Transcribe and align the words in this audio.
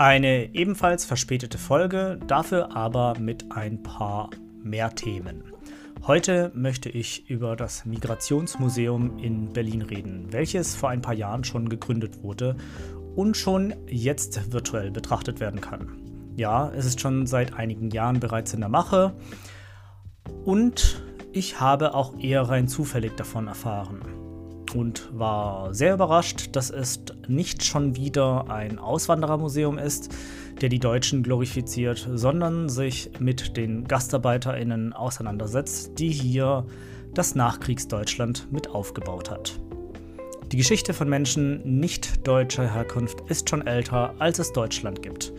Eine 0.00 0.54
ebenfalls 0.54 1.04
verspätete 1.04 1.58
Folge, 1.58 2.18
dafür 2.26 2.74
aber 2.74 3.18
mit 3.18 3.52
ein 3.52 3.82
paar 3.82 4.30
mehr 4.62 4.94
Themen. 4.94 5.52
Heute 6.06 6.50
möchte 6.54 6.88
ich 6.88 7.28
über 7.28 7.54
das 7.54 7.84
Migrationsmuseum 7.84 9.18
in 9.18 9.52
Berlin 9.52 9.82
reden, 9.82 10.28
welches 10.30 10.74
vor 10.74 10.88
ein 10.88 11.02
paar 11.02 11.12
Jahren 11.12 11.44
schon 11.44 11.68
gegründet 11.68 12.22
wurde 12.22 12.56
und 13.14 13.36
schon 13.36 13.74
jetzt 13.88 14.50
virtuell 14.50 14.90
betrachtet 14.90 15.38
werden 15.38 15.60
kann. 15.60 16.00
Ja, 16.34 16.70
es 16.74 16.86
ist 16.86 17.02
schon 17.02 17.26
seit 17.26 17.52
einigen 17.52 17.90
Jahren 17.90 18.20
bereits 18.20 18.54
in 18.54 18.60
der 18.60 18.70
Mache 18.70 19.12
und 20.46 21.02
ich 21.30 21.60
habe 21.60 21.92
auch 21.92 22.18
eher 22.18 22.40
rein 22.44 22.68
zufällig 22.68 23.16
davon 23.18 23.48
erfahren 23.48 24.00
und 24.74 25.08
war 25.12 25.74
sehr 25.74 25.94
überrascht, 25.94 26.50
dass 26.52 26.70
es 26.70 27.00
nicht 27.28 27.64
schon 27.64 27.96
wieder 27.96 28.50
ein 28.50 28.78
Auswanderermuseum 28.78 29.78
ist, 29.78 30.14
der 30.60 30.68
die 30.68 30.78
Deutschen 30.78 31.22
glorifiziert, 31.22 32.08
sondern 32.14 32.68
sich 32.68 33.10
mit 33.18 33.56
den 33.56 33.86
GastarbeiterInnen 33.86 34.92
auseinandersetzt, 34.92 35.98
die 35.98 36.10
hier 36.10 36.66
das 37.14 37.34
Nachkriegsdeutschland 37.34 38.50
mit 38.52 38.68
aufgebaut 38.70 39.30
hat. 39.30 39.60
Die 40.52 40.56
Geschichte 40.56 40.94
von 40.94 41.08
Menschen 41.08 41.78
nicht 41.78 42.26
deutscher 42.26 42.72
Herkunft 42.72 43.20
ist 43.30 43.48
schon 43.48 43.66
älter, 43.66 44.14
als 44.18 44.40
es 44.40 44.52
Deutschland 44.52 45.00
gibt. 45.00 45.32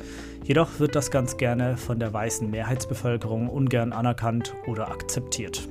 Jedoch 0.45 0.79
wird 0.79 0.95
das 0.95 1.11
ganz 1.11 1.37
gerne 1.37 1.77
von 1.77 1.99
der 1.99 2.13
weißen 2.13 2.49
Mehrheitsbevölkerung 2.49 3.49
ungern 3.49 3.93
anerkannt 3.93 4.53
oder 4.67 4.89
akzeptiert. 4.89 5.67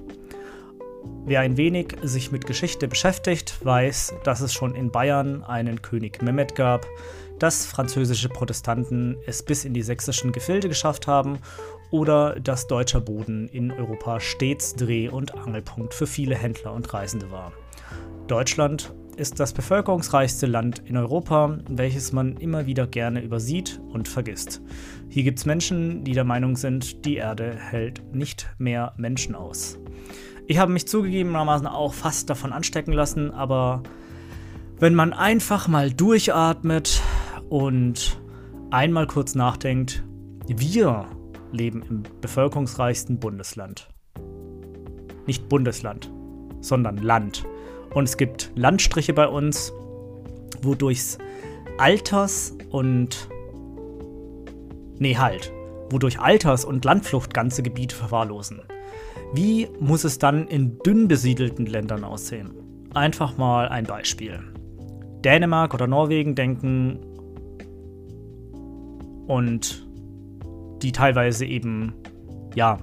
Wer 1.24 1.40
ein 1.40 1.56
wenig 1.56 1.96
sich 2.02 2.32
mit 2.32 2.46
Geschichte 2.46 2.88
beschäftigt, 2.88 3.64
weiß, 3.64 4.14
dass 4.24 4.40
es 4.40 4.52
schon 4.52 4.74
in 4.74 4.90
Bayern 4.90 5.44
einen 5.44 5.82
König 5.82 6.22
Mehmet 6.22 6.54
gab, 6.54 6.86
dass 7.38 7.66
französische 7.66 8.28
Protestanten 8.28 9.16
es 9.26 9.42
bis 9.42 9.64
in 9.64 9.74
die 9.74 9.82
sächsischen 9.82 10.32
Gefilde 10.32 10.68
geschafft 10.68 11.06
haben 11.06 11.38
oder 11.90 12.38
dass 12.40 12.66
deutscher 12.66 13.00
Boden 13.00 13.48
in 13.48 13.70
Europa 13.70 14.20
stets 14.20 14.74
Dreh- 14.74 15.08
und 15.08 15.34
Angelpunkt 15.34 15.94
für 15.94 16.06
viele 16.06 16.34
Händler 16.34 16.72
und 16.72 16.92
Reisende 16.92 17.30
war. 17.30 17.52
Deutschland 18.26 18.94
ist 19.16 19.40
das 19.40 19.52
bevölkerungsreichste 19.52 20.46
Land 20.46 20.82
in 20.86 20.96
Europa, 20.96 21.58
welches 21.68 22.12
man 22.12 22.36
immer 22.36 22.66
wieder 22.66 22.86
gerne 22.86 23.22
übersieht 23.22 23.80
und 23.92 24.08
vergisst. 24.08 24.62
Hier 25.08 25.24
gibt 25.24 25.38
es 25.38 25.46
Menschen, 25.46 26.04
die 26.04 26.12
der 26.12 26.24
Meinung 26.24 26.56
sind, 26.56 27.04
die 27.04 27.16
Erde 27.16 27.54
hält 27.54 28.14
nicht 28.14 28.48
mehr 28.58 28.94
Menschen 28.96 29.34
aus. 29.34 29.78
Ich 30.50 30.58
habe 30.58 30.72
mich 30.72 30.88
zugegebenermaßen 30.88 31.68
auch 31.68 31.94
fast 31.94 32.28
davon 32.28 32.52
anstecken 32.52 32.92
lassen, 32.92 33.30
aber 33.30 33.84
wenn 34.80 34.96
man 34.96 35.12
einfach 35.12 35.68
mal 35.68 35.92
durchatmet 35.92 37.00
und 37.48 38.20
einmal 38.72 39.06
kurz 39.06 39.36
nachdenkt, 39.36 40.02
wir 40.48 41.06
leben 41.52 41.84
im 41.88 42.02
bevölkerungsreichsten 42.20 43.20
Bundesland. 43.20 43.90
Nicht 45.24 45.48
Bundesland, 45.48 46.10
sondern 46.60 46.96
Land. 46.96 47.46
Und 47.94 48.08
es 48.08 48.16
gibt 48.16 48.50
Landstriche 48.56 49.12
bei 49.12 49.28
uns, 49.28 49.72
wodurch 50.62 51.16
Alters- 51.78 52.58
und. 52.70 53.28
Nee, 54.98 55.16
halt. 55.16 55.52
Wodurch 55.90 56.18
Alters- 56.18 56.64
und 56.64 56.84
Landflucht 56.84 57.32
ganze 57.32 57.62
Gebiete 57.62 57.94
verwahrlosen. 57.94 58.62
Wie 59.32 59.68
muss 59.78 60.04
es 60.04 60.18
dann 60.18 60.48
in 60.48 60.78
dünn 60.78 61.06
besiedelten 61.06 61.66
Ländern 61.66 62.02
aussehen? 62.02 62.52
Einfach 62.94 63.36
mal 63.36 63.68
ein 63.68 63.84
Beispiel. 63.84 64.40
Dänemark 65.24 65.72
oder 65.72 65.86
Norwegen 65.86 66.34
denken 66.34 66.98
und 69.28 69.86
die 70.82 70.90
teilweise 70.90 71.46
eben, 71.46 71.94
ja, 72.56 72.78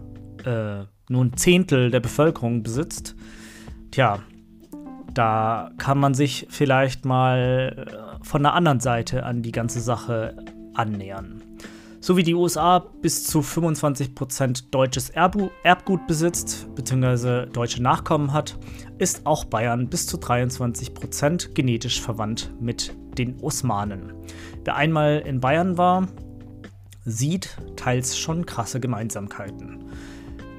äh, 0.46 0.86
nur 1.09 1.25
ein 1.25 1.36
Zehntel 1.36 1.91
der 1.91 2.00
Bevölkerung 2.00 2.63
besitzt. 2.63 3.16
Tja, 3.91 4.19
da 5.13 5.72
kann 5.78 5.97
man 5.97 6.13
sich 6.13 6.47
vielleicht 6.50 7.06
mal 7.06 8.19
äh, 8.22 8.24
von 8.24 8.44
der 8.44 8.53
anderen 8.53 8.80
Seite 8.80 9.24
an 9.24 9.41
die 9.41 9.52
ganze 9.52 9.81
Sache 9.81 10.38
annähern. 10.75 11.41
So 12.07 12.16
wie 12.16 12.23
die 12.23 12.35
USA 12.35 12.79
bis 12.79 13.25
zu 13.25 13.41
25% 13.41 14.69
deutsches 14.72 15.09
Erbu 15.09 15.50
Erbgut 15.63 16.07
besitzt 16.07 16.73
bzw. 16.73 17.47
deutsche 17.47 17.84
Nachkommen 17.84 18.31
hat, 18.31 18.57
ist 18.97 19.25
auch 19.25 19.44
Bayern 19.44 19.90
bis 19.90 20.07
zu 20.07 20.16
23% 20.16 21.51
genetisch 21.53 22.00
verwandt 22.00 22.53
mit 22.62 22.95
den 23.18 23.38
Osmanen. 23.41 24.13
Wer 24.63 24.78
einmal 24.78 25.22
in 25.25 25.41
Bayern 25.41 25.78
war, 25.78 26.07
sieht 27.03 27.57
teils 27.75 28.18
schon 28.18 28.45
krasse 28.45 28.79
Gemeinsamkeiten. 28.79 29.84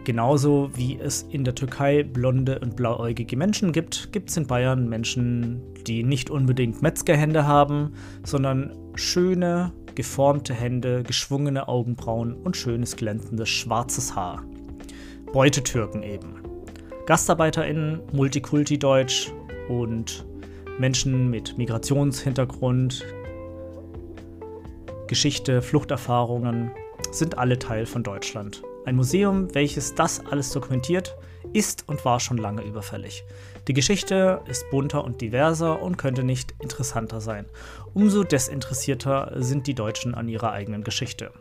Genauso 0.05 0.69
wie 0.75 0.99
es 0.99 1.23
in 1.23 1.45
der 1.45 1.55
Türkei 1.55 2.03
blonde 2.03 2.59
und 2.59 2.77
blauäugige 2.77 3.39
Menschen 3.39 3.73
gibt, 3.73 4.13
gibt 4.13 4.29
es 4.29 4.37
in 4.37 4.47
Bayern 4.47 4.87
Menschen, 4.87 5.63
die 5.87 6.03
nicht 6.03 6.29
unbedingt 6.29 6.83
Metzgerhände 6.83 7.47
haben, 7.47 7.95
sondern 8.23 8.77
schöne, 8.97 9.73
geformte 9.99 10.55
Hände, 10.55 11.03
geschwungene 11.03 11.67
Augenbrauen 11.67 12.33
und 12.33 12.57
schönes 12.57 12.95
glänzendes 12.95 13.49
schwarzes 13.49 14.15
Haar. 14.15 14.45
Beutetürken 15.33 16.05
eben. 16.05 16.41
GastarbeiterInnen, 17.07 18.03
Multikulti-Deutsch 18.13 19.33
und 19.69 20.25
Menschen 20.79 21.29
mit 21.31 21.59
Migrationshintergrund, 21.59 23.05
Geschichte, 25.09 25.63
Fluchterfahrungen 25.63 26.71
sind 27.11 27.37
alle 27.37 27.59
Teil 27.59 27.85
von 27.85 28.05
Deutschland. 28.05 28.63
Ein 28.85 28.95
Museum, 28.95 29.53
welches 29.53 29.97
das 29.97 30.25
alles 30.27 30.53
dokumentiert, 30.53 31.17
ist 31.53 31.89
und 31.89 32.05
war 32.05 32.21
schon 32.21 32.39
lange 32.39 32.63
überfällig. 32.63 33.25
Die 33.69 33.75
Geschichte 33.75 34.41
ist 34.47 34.71
bunter 34.71 35.05
und 35.05 35.21
diverser 35.21 35.83
und 35.83 35.99
könnte 35.99 36.25
nicht 36.25 36.55
interessanter 36.63 37.21
sein. 37.21 37.45
Umso 37.93 38.25
desinteressierter 38.25 39.33
sind 39.37 39.67
die 39.67 39.75
Deutschen 39.75 40.15
an 40.15 40.27
ihrer 40.27 40.53
eigenen 40.53 40.83
Geschichte. 40.83 41.33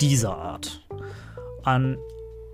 Dieser 0.00 0.36
Art. 0.36 0.86
An 1.64 1.98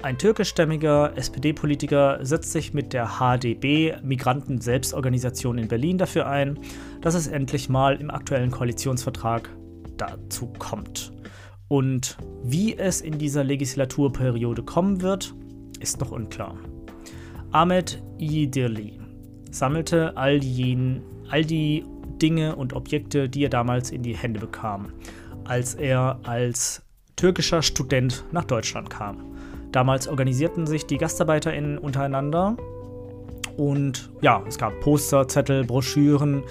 ein 0.01 0.17
türkischstämmiger 0.17 1.13
SPD-Politiker 1.17 2.25
setzt 2.25 2.53
sich 2.53 2.73
mit 2.73 2.95
der 2.95 3.19
HDB 3.19 3.97
Migranten-Selbstorganisation 4.03 5.59
in 5.59 5.69
Berlin 5.69 5.99
dafür 5.99 6.27
ein, 6.27 6.59
dass 7.03 7.15
es 7.15 7.27
endlich 7.27 7.69
mal 7.69 7.97
im 7.97 8.11
aktuellen 8.11 8.51
Koalitionsvertrag 8.51 9.51
dazu 9.99 10.51
kommt. 10.59 11.13
Und 11.69 12.17
wie 12.43 12.79
es 12.79 13.03
in 13.03 13.19
dieser 13.19 13.45
Legislaturperiode 13.45 14.63
kommen 14.63 15.03
wird, 15.03 15.35
ist 15.79 16.01
noch 16.01 16.11
unklar. 16.11 16.57
Ahmed 17.51 18.03
Idirli 18.19 19.01
sammelte 19.51 20.15
all 20.17 20.39
die, 20.39 21.01
all 21.31 21.45
die 21.45 21.85
Dinge 22.21 22.55
und 22.55 22.75
Objekte, 22.75 23.29
die 23.29 23.45
er 23.45 23.49
damals 23.49 23.91
in 23.91 24.03
die 24.03 24.15
Hände 24.15 24.41
bekam, 24.41 24.93
als 25.45 25.75
er 25.75 26.21
als 26.25 26.83
türkischer 27.17 27.63
Student 27.63 28.25
nach 28.33 28.45
Deutschland 28.45 28.91
kam. 28.91 29.25
Damals 29.73 30.09
organisierten 30.09 30.67
sich 30.67 30.85
die 30.85 30.99
GastarbeiterInnen 30.99 31.79
untereinander 31.79 32.57
und 33.57 34.11
ja, 34.21 34.43
es 34.47 34.59
gab 34.59 34.79
Poster, 34.81 35.27
Zettel, 35.27 35.65
Broschüren, 35.65 36.43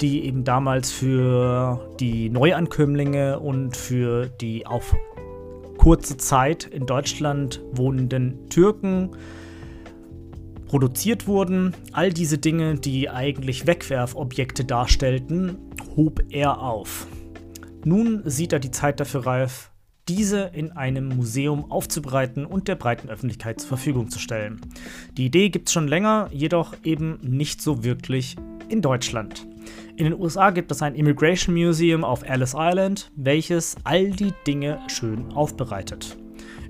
die 0.00 0.24
eben 0.26 0.44
damals 0.44 0.92
für 0.92 1.90
die 1.98 2.30
Neuankömmlinge 2.30 3.40
und 3.40 3.76
für 3.76 4.28
die 4.28 4.66
auf 4.66 4.94
kurze 5.76 6.16
Zeit 6.16 6.64
in 6.64 6.86
Deutschland 6.86 7.62
wohnenden 7.72 8.48
Türken 8.48 9.10
produziert 10.66 11.26
wurden. 11.26 11.74
All 11.92 12.12
diese 12.12 12.38
Dinge, 12.38 12.76
die 12.76 13.08
eigentlich 13.08 13.66
Wegwerfobjekte 13.66 14.64
darstellten, 14.64 15.58
hob 15.96 16.22
er 16.30 16.60
auf. 16.60 17.06
Nun 17.84 18.22
sieht 18.24 18.52
er 18.52 18.58
die 18.58 18.70
Zeit 18.70 19.00
dafür 19.00 19.26
reif, 19.26 19.70
diese 20.08 20.50
in 20.52 20.72
einem 20.72 21.08
Museum 21.08 21.70
aufzubereiten 21.70 22.46
und 22.46 22.68
der 22.68 22.76
breiten 22.76 23.08
Öffentlichkeit 23.08 23.60
zur 23.60 23.68
Verfügung 23.68 24.10
zu 24.10 24.18
stellen. 24.18 24.60
Die 25.16 25.26
Idee 25.26 25.48
gibt 25.48 25.68
es 25.68 25.72
schon 25.72 25.88
länger, 25.88 26.28
jedoch 26.32 26.74
eben 26.84 27.18
nicht 27.22 27.60
so 27.62 27.84
wirklich 27.84 28.36
in 28.68 28.82
Deutschland. 28.82 29.46
In 29.96 30.04
den 30.04 30.14
USA 30.14 30.50
gibt 30.50 30.70
es 30.70 30.82
ein 30.82 30.94
Immigration 30.94 31.54
Museum 31.54 32.04
auf 32.04 32.28
Ellis 32.28 32.54
Island, 32.56 33.10
welches 33.16 33.76
all 33.84 34.10
die 34.10 34.32
Dinge 34.46 34.80
schön 34.88 35.32
aufbereitet. 35.32 36.16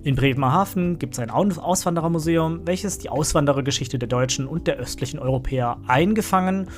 In 0.06 0.14
Bremerhaven 0.14 1.00
gibt 1.00 1.14
es 1.14 1.18
ein 1.18 1.30
Auswanderermuseum, 1.30 2.60
welches 2.64 2.98
die 2.98 3.08
Auswanderergeschichte 3.08 3.98
der 3.98 4.08
Deutschen 4.08 4.46
und 4.46 4.68
der 4.68 4.76
östlichen 4.76 5.18
Europäer 5.18 5.78
eingefangen 5.88 6.68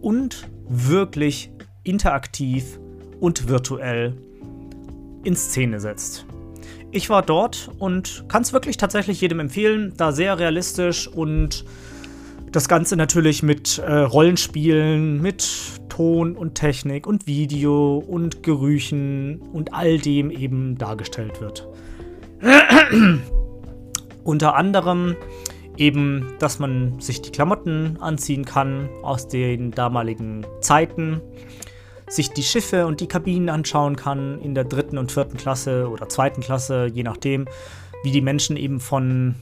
und 0.00 0.48
wirklich 0.70 1.52
interaktiv 1.84 2.80
und 3.20 3.46
virtuell 3.46 4.16
in 5.22 5.36
Szene 5.36 5.80
setzt. 5.80 6.24
Ich 6.90 7.10
war 7.10 7.20
dort 7.20 7.70
und 7.78 8.24
kann 8.28 8.40
es 8.40 8.54
wirklich 8.54 8.78
tatsächlich 8.78 9.20
jedem 9.20 9.40
empfehlen, 9.40 9.92
da 9.98 10.10
sehr 10.10 10.38
realistisch 10.38 11.08
und 11.08 11.66
das 12.52 12.68
Ganze 12.70 12.96
natürlich 12.96 13.42
mit 13.42 13.76
äh, 13.76 13.98
Rollenspielen, 13.98 15.20
mit 15.20 15.46
Ton 15.90 16.38
und 16.38 16.54
Technik 16.54 17.06
und 17.06 17.26
Video 17.26 17.98
und 17.98 18.42
Gerüchen 18.42 19.42
und 19.52 19.74
all 19.74 19.98
dem 19.98 20.30
eben 20.30 20.78
dargestellt 20.78 21.42
wird. 21.42 21.68
Unter 24.24 24.54
anderem 24.56 25.16
eben, 25.76 26.34
dass 26.38 26.58
man 26.58 27.00
sich 27.00 27.22
die 27.22 27.30
Klamotten 27.30 27.96
anziehen 28.00 28.44
kann 28.44 28.88
aus 29.02 29.28
den 29.28 29.70
damaligen 29.70 30.46
Zeiten, 30.60 31.20
sich 32.08 32.30
die 32.30 32.42
Schiffe 32.42 32.86
und 32.86 33.00
die 33.00 33.06
Kabinen 33.06 33.48
anschauen 33.48 33.96
kann 33.96 34.40
in 34.40 34.54
der 34.54 34.64
dritten 34.64 34.98
und 34.98 35.12
vierten 35.12 35.36
Klasse 35.36 35.88
oder 35.88 36.08
zweiten 36.08 36.40
Klasse, 36.40 36.86
je 36.92 37.02
nachdem, 37.02 37.46
wie 38.02 38.10
die 38.10 38.22
Menschen 38.22 38.56
eben 38.56 38.80
von 38.80 39.36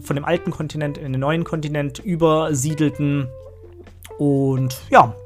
von 0.00 0.16
dem 0.16 0.24
alten 0.24 0.50
Kontinent 0.50 0.98
in 0.98 1.12
den 1.12 1.20
neuen 1.20 1.44
Kontinent 1.44 1.98
übersiedelten. 1.98 3.28
Und 4.18 4.82
ja, 4.90 5.16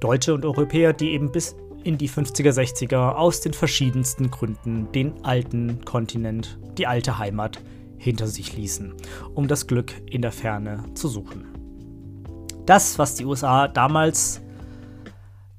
Deutsche 0.00 0.34
und 0.34 0.44
Europäer, 0.44 0.92
die 0.92 1.12
eben 1.12 1.32
bis 1.32 1.56
in 1.84 1.98
die 1.98 2.08
50er, 2.08 2.50
60er 2.50 3.12
aus 3.12 3.40
den 3.40 3.52
verschiedensten 3.52 4.30
Gründen 4.30 4.90
den 4.92 5.24
alten 5.24 5.84
Kontinent, 5.84 6.58
die 6.78 6.86
alte 6.86 7.18
Heimat 7.18 7.60
hinter 7.98 8.26
sich 8.26 8.56
ließen, 8.56 8.94
um 9.34 9.48
das 9.48 9.66
Glück 9.66 9.92
in 10.10 10.22
der 10.22 10.32
Ferne 10.32 10.84
zu 10.94 11.08
suchen. 11.08 11.46
Das, 12.66 12.98
was 12.98 13.14
die 13.14 13.24
USA 13.24 13.68
damals 13.68 14.40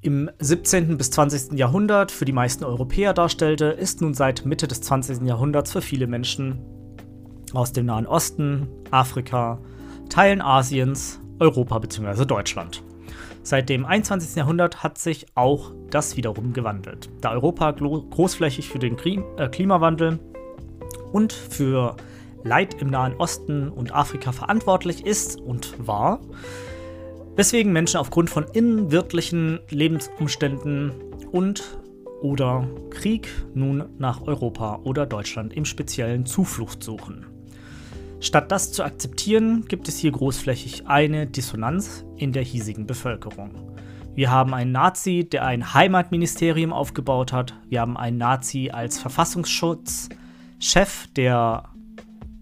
im 0.00 0.30
17. 0.38 0.96
bis 0.98 1.10
20. 1.10 1.58
Jahrhundert 1.58 2.12
für 2.12 2.24
die 2.24 2.32
meisten 2.32 2.64
Europäer 2.64 3.12
darstellte, 3.12 3.66
ist 3.66 4.00
nun 4.00 4.14
seit 4.14 4.44
Mitte 4.44 4.68
des 4.68 4.80
20. 4.82 5.22
Jahrhunderts 5.22 5.72
für 5.72 5.82
viele 5.82 6.06
Menschen 6.06 6.60
aus 7.52 7.72
dem 7.72 7.86
Nahen 7.86 8.06
Osten, 8.06 8.68
Afrika, 8.90 9.58
Teilen 10.08 10.40
Asiens, 10.40 11.20
Europa 11.38 11.78
bzw. 11.78 12.24
Deutschland. 12.24 12.85
Seit 13.46 13.68
dem 13.68 13.86
21. 13.86 14.34
Jahrhundert 14.34 14.82
hat 14.82 14.98
sich 14.98 15.26
auch 15.36 15.70
das 15.88 16.16
wiederum 16.16 16.52
gewandelt, 16.52 17.08
da 17.20 17.30
Europa 17.30 17.70
großflächig 17.70 18.68
für 18.68 18.80
den 18.80 18.96
äh, 18.98 19.48
Klimawandel 19.48 20.18
und 21.12 21.32
für 21.32 21.94
Leid 22.42 22.82
im 22.82 22.90
Nahen 22.90 23.14
Osten 23.14 23.68
und 23.68 23.94
Afrika 23.94 24.32
verantwortlich 24.32 25.06
ist 25.06 25.40
und 25.40 25.74
war, 25.78 26.18
weswegen 27.36 27.72
Menschen 27.72 27.98
aufgrund 27.98 28.30
von 28.30 28.46
innenwirtlichen 28.52 29.60
Lebensumständen 29.70 30.90
und 31.30 31.78
oder 32.22 32.68
Krieg 32.90 33.28
nun 33.54 33.90
nach 33.96 34.22
Europa 34.22 34.80
oder 34.82 35.06
Deutschland 35.06 35.52
im 35.52 35.66
Speziellen 35.66 36.26
Zuflucht 36.26 36.82
suchen. 36.82 37.35
Statt 38.20 38.50
das 38.50 38.72
zu 38.72 38.82
akzeptieren, 38.82 39.66
gibt 39.68 39.88
es 39.88 39.98
hier 39.98 40.10
großflächig 40.10 40.86
eine 40.86 41.26
Dissonanz 41.26 42.06
in 42.16 42.32
der 42.32 42.42
hiesigen 42.42 42.86
Bevölkerung. 42.86 43.50
Wir 44.14 44.30
haben 44.30 44.54
einen 44.54 44.72
Nazi, 44.72 45.28
der 45.30 45.44
ein 45.44 45.74
Heimatministerium 45.74 46.72
aufgebaut 46.72 47.34
hat. 47.34 47.52
Wir 47.68 47.82
haben 47.82 47.98
einen 47.98 48.16
Nazi 48.16 48.70
als 48.72 48.98
Verfassungsschutzchef, 48.98 51.08
der 51.14 51.64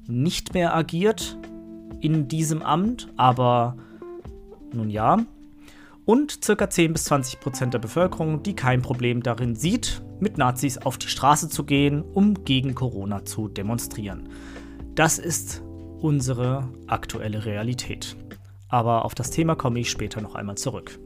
nicht 0.07 0.55
mehr 0.55 0.77
agiert 0.77 1.37
in 2.01 2.29
diesem 2.29 2.63
Amt, 2.63 3.09
aber 3.17 3.77
nun 4.73 4.89
ja. 4.89 5.19
Und 6.05 6.43
ca. 6.43 6.71
10 6.71 6.93
bis 6.93 7.03
20 7.05 7.41
Prozent 7.41 7.75
der 7.75 7.81
Bevölkerung, 7.81 8.45
die 8.45 8.55
kein 8.55 8.81
Problem 8.81 9.25
darin 9.25 9.57
sieht, 9.57 10.01
mit 10.21 10.39
Nazis 10.39 10.79
auf 10.79 10.97
die 10.97 11.09
Straße 11.09 11.49
zu 11.49 11.65
gehen, 11.65 12.03
um 12.03 12.45
gegen 12.45 12.77
Corona 12.77 13.25
zu 13.25 13.49
demonstrieren. 13.49 14.29
Das 14.95 15.19
ist 15.19 15.64
unsere 16.05 16.69
aktuelle 16.87 17.47
Realität. 17.47 18.15
Aber 18.69 19.07
auf 19.07 19.15
das 19.15 19.31
Thema 19.31 19.55
komme 19.55 19.81
ich 19.81 19.91
später 19.91 20.21
noch 20.21 20.35
einmal 20.35 20.59
zurück. 20.59 20.99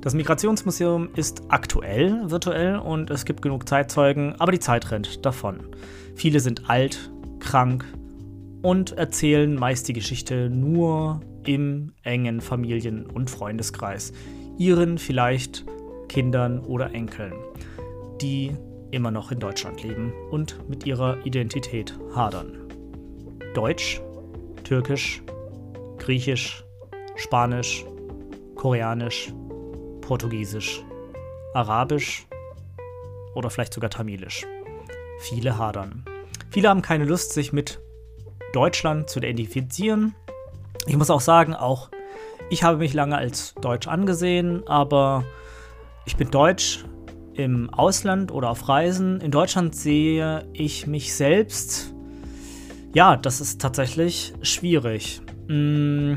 Das 0.00 0.12
Migrationsmuseum 0.12 1.10
ist 1.14 1.42
aktuell 1.50 2.28
virtuell 2.28 2.78
und 2.78 3.10
es 3.10 3.24
gibt 3.24 3.42
genug 3.42 3.68
Zeitzeugen, 3.68 4.34
aber 4.40 4.50
die 4.50 4.58
Zeit 4.58 4.90
rennt 4.90 5.24
davon. 5.24 5.60
Viele 6.16 6.40
sind 6.40 6.68
alt, 6.68 7.12
krank 7.38 7.84
und 8.60 8.90
erzählen 8.90 9.54
meist 9.54 9.86
die 9.86 9.92
Geschichte 9.92 10.50
nur 10.50 11.20
im 11.44 11.92
engen 12.02 12.40
Familien- 12.40 13.06
und 13.06 13.30
Freundeskreis, 13.30 14.12
ihren 14.58 14.98
vielleicht 14.98 15.64
Kindern 16.08 16.58
oder 16.58 16.92
Enkeln, 16.92 17.34
die 18.20 18.50
immer 18.90 19.12
noch 19.12 19.30
in 19.30 19.38
Deutschland 19.38 19.84
leben 19.84 20.12
und 20.32 20.68
mit 20.68 20.86
ihrer 20.86 21.24
Identität 21.24 21.96
hadern. 22.16 22.68
Deutsch, 23.54 24.00
Türkisch, 24.68 25.22
Griechisch, 25.96 26.62
Spanisch, 27.16 27.86
Koreanisch, 28.54 29.32
Portugiesisch, 30.02 30.84
Arabisch 31.54 32.26
oder 33.34 33.48
vielleicht 33.48 33.72
sogar 33.72 33.88
Tamilisch. 33.88 34.44
Viele 35.20 35.56
hadern. 35.56 36.04
Viele 36.50 36.68
haben 36.68 36.82
keine 36.82 37.06
Lust, 37.06 37.32
sich 37.32 37.50
mit 37.50 37.80
Deutschland 38.52 39.08
zu 39.08 39.20
identifizieren. 39.20 40.14
Ich 40.86 40.98
muss 40.98 41.08
auch 41.08 41.22
sagen, 41.22 41.54
auch 41.54 41.88
ich 42.50 42.62
habe 42.62 42.76
mich 42.76 42.92
lange 42.92 43.16
als 43.16 43.54
Deutsch 43.62 43.88
angesehen, 43.88 44.68
aber 44.68 45.24
ich 46.04 46.16
bin 46.16 46.30
Deutsch 46.30 46.84
im 47.32 47.72
Ausland 47.72 48.30
oder 48.32 48.50
auf 48.50 48.68
Reisen. 48.68 49.22
In 49.22 49.30
Deutschland 49.30 49.74
sehe 49.74 50.46
ich 50.52 50.86
mich 50.86 51.14
selbst 51.14 51.94
ja, 52.98 53.16
das 53.16 53.40
ist 53.40 53.60
tatsächlich 53.60 54.32
schwierig, 54.42 55.22
mm, 55.46 56.14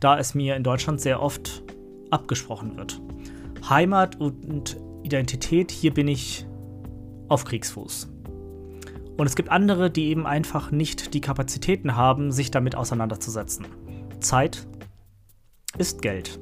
da 0.00 0.18
es 0.18 0.34
mir 0.34 0.56
in 0.56 0.64
Deutschland 0.64 1.00
sehr 1.00 1.22
oft 1.22 1.62
abgesprochen 2.10 2.76
wird. 2.76 3.00
Heimat 3.68 4.20
und 4.20 4.76
Identität, 5.04 5.70
hier 5.70 5.94
bin 5.94 6.08
ich 6.08 6.44
auf 7.28 7.44
Kriegsfuß. 7.44 8.10
Und 9.16 9.26
es 9.28 9.36
gibt 9.36 9.48
andere, 9.52 9.92
die 9.92 10.06
eben 10.06 10.26
einfach 10.26 10.72
nicht 10.72 11.14
die 11.14 11.20
Kapazitäten 11.20 11.94
haben, 11.94 12.32
sich 12.32 12.50
damit 12.50 12.74
auseinanderzusetzen. 12.74 13.66
Zeit 14.18 14.66
ist 15.78 16.02
Geld. 16.02 16.40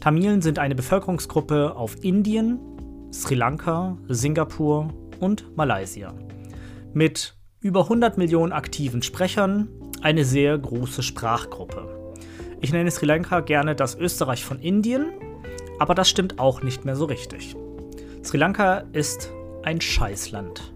Tamilen 0.00 0.42
sind 0.42 0.60
eine 0.60 0.76
Bevölkerungsgruppe 0.76 1.74
auf 1.74 2.04
Indien, 2.04 2.60
Sri 3.12 3.34
Lanka, 3.34 3.98
Singapur 4.06 4.94
und 5.18 5.56
Malaysia. 5.56 6.14
Mit 6.92 7.36
über 7.60 7.82
100 7.82 8.16
Millionen 8.16 8.52
aktiven 8.52 9.02
Sprechern 9.02 9.68
eine 10.00 10.24
sehr 10.24 10.56
große 10.56 11.02
Sprachgruppe. 11.02 12.12
Ich 12.60 12.72
nenne 12.72 12.92
Sri 12.92 13.06
Lanka 13.06 13.40
gerne 13.40 13.74
das 13.74 13.96
Österreich 13.96 14.44
von 14.44 14.60
Indien, 14.60 15.06
aber 15.80 15.96
das 15.96 16.08
stimmt 16.08 16.38
auch 16.38 16.62
nicht 16.62 16.84
mehr 16.84 16.94
so 16.94 17.06
richtig. 17.06 17.56
Sri 18.22 18.36
Lanka 18.38 18.84
ist 18.92 19.32
ein 19.64 19.80
Scheißland. 19.80 20.74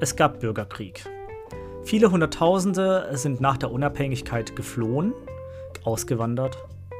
Es 0.00 0.16
gab 0.16 0.40
Bürgerkrieg. 0.40 1.04
Viele 1.84 2.10
Hunderttausende 2.10 3.10
sind 3.12 3.42
nach 3.42 3.58
der 3.58 3.70
Unabhängigkeit 3.70 4.56
geflohen, 4.56 5.12
ausgewandert 5.84 6.56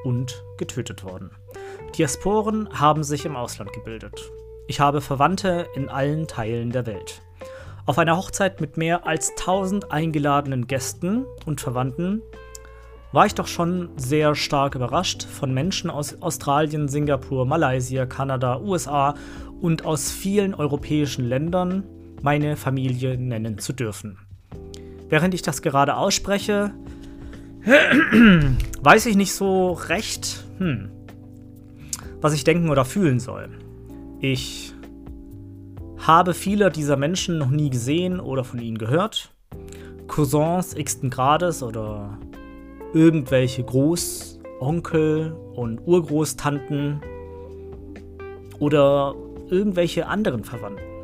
und 0.07 0.45
getötet 0.57 1.03
worden. 1.03 1.33
Diasporen 1.99 2.69
haben 2.79 3.03
sich 3.03 3.25
im 3.25 3.35
Ausland 3.35 3.73
gebildet. 3.73 4.31
Ich 4.69 4.79
habe 4.79 5.01
Verwandte 5.01 5.67
in 5.75 5.89
allen 5.89 6.29
Teilen 6.29 6.71
der 6.71 6.87
Welt. 6.87 7.23
Auf 7.87 7.99
einer 7.99 8.17
Hochzeit 8.17 8.61
mit 8.61 8.77
mehr 8.77 9.07
als 9.07 9.31
1000 9.31 9.91
eingeladenen 9.91 10.69
Gästen 10.69 11.27
und 11.45 11.61
Verwandten 11.61 12.23
war 13.13 13.27
ich 13.27 13.35
doch 13.35 13.47
schon 13.49 13.91
sehr 13.97 14.35
stark 14.35 14.77
überrascht, 14.77 15.25
von 15.25 15.53
Menschen 15.53 15.91
aus 15.91 16.21
Australien, 16.23 16.87
Singapur, 16.89 17.47
Malaysia, 17.47 18.07
Kanada, 18.07 18.61
USA 18.61 19.15
und 19.61 19.85
aus 19.85 20.13
vielen 20.13 20.55
europäischen 20.55 21.25
Ländern 21.25 21.85
meine 22.23 22.57
Familie 22.57 23.19
nennen 23.19 23.59
zu 23.59 23.73
dürfen. 23.73 24.19
Während 25.09 25.35
ich 25.35 25.43
das 25.43 25.63
gerade 25.63 25.97
ausspreche, 25.97 26.73
weiß 28.81 29.07
ich 29.07 29.17
nicht 29.17 29.35
so 29.35 29.73
recht, 29.73 30.45
hm, 30.59 30.89
was 32.21 32.33
ich 32.33 32.45
denken 32.45 32.71
oder 32.71 32.85
fühlen 32.85 33.19
soll. 33.19 33.49
Ich 34.21 34.73
habe 35.99 36.33
viele 36.33 36.71
dieser 36.71 36.97
Menschen 36.97 37.39
noch 37.39 37.51
nie 37.51 37.69
gesehen 37.69 38.21
oder 38.21 38.45
von 38.45 38.61
ihnen 38.61 38.79
gehört. 38.79 39.33
Cousins 40.07 40.75
x-ten 40.77 41.11
Grades 41.11 41.65
oder 41.65 42.19
irgendwelche 42.95 43.65
Großonkel 43.65 45.33
und 45.33 45.81
Urgroßtanten 45.85 47.01
oder 48.61 49.17
irgendwelche 49.51 50.07
anderen 50.07 50.45
Verwandten. 50.45 50.96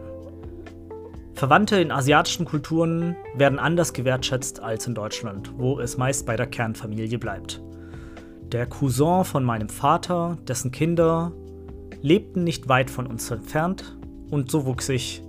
Verwandte 1.42 1.80
in 1.80 1.90
asiatischen 1.90 2.44
Kulturen 2.46 3.16
werden 3.34 3.58
anders 3.58 3.92
gewertschätzt 3.92 4.60
als 4.60 4.86
in 4.86 4.94
Deutschland, 4.94 5.50
wo 5.56 5.80
es 5.80 5.96
meist 5.96 6.24
bei 6.24 6.36
der 6.36 6.46
Kernfamilie 6.46 7.18
bleibt. 7.18 7.60
Der 8.52 8.64
Cousin 8.64 9.24
von 9.24 9.42
meinem 9.42 9.68
Vater, 9.68 10.38
dessen 10.46 10.70
Kinder 10.70 11.32
lebten 12.00 12.44
nicht 12.44 12.68
weit 12.68 12.90
von 12.90 13.08
uns 13.08 13.28
entfernt 13.28 13.98
und 14.30 14.52
so 14.52 14.66
wuchs 14.66 14.88
ich 14.88 15.20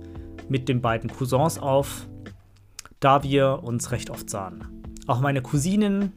mit 0.48 0.68
den 0.68 0.80
beiden 0.80 1.10
Cousins 1.10 1.58
auf, 1.58 2.06
da 3.00 3.24
wir 3.24 3.64
uns 3.64 3.90
recht 3.90 4.08
oft 4.08 4.30
sahen. 4.30 4.84
Auch 5.08 5.20
meine 5.20 5.42
Cousinen 5.42 6.12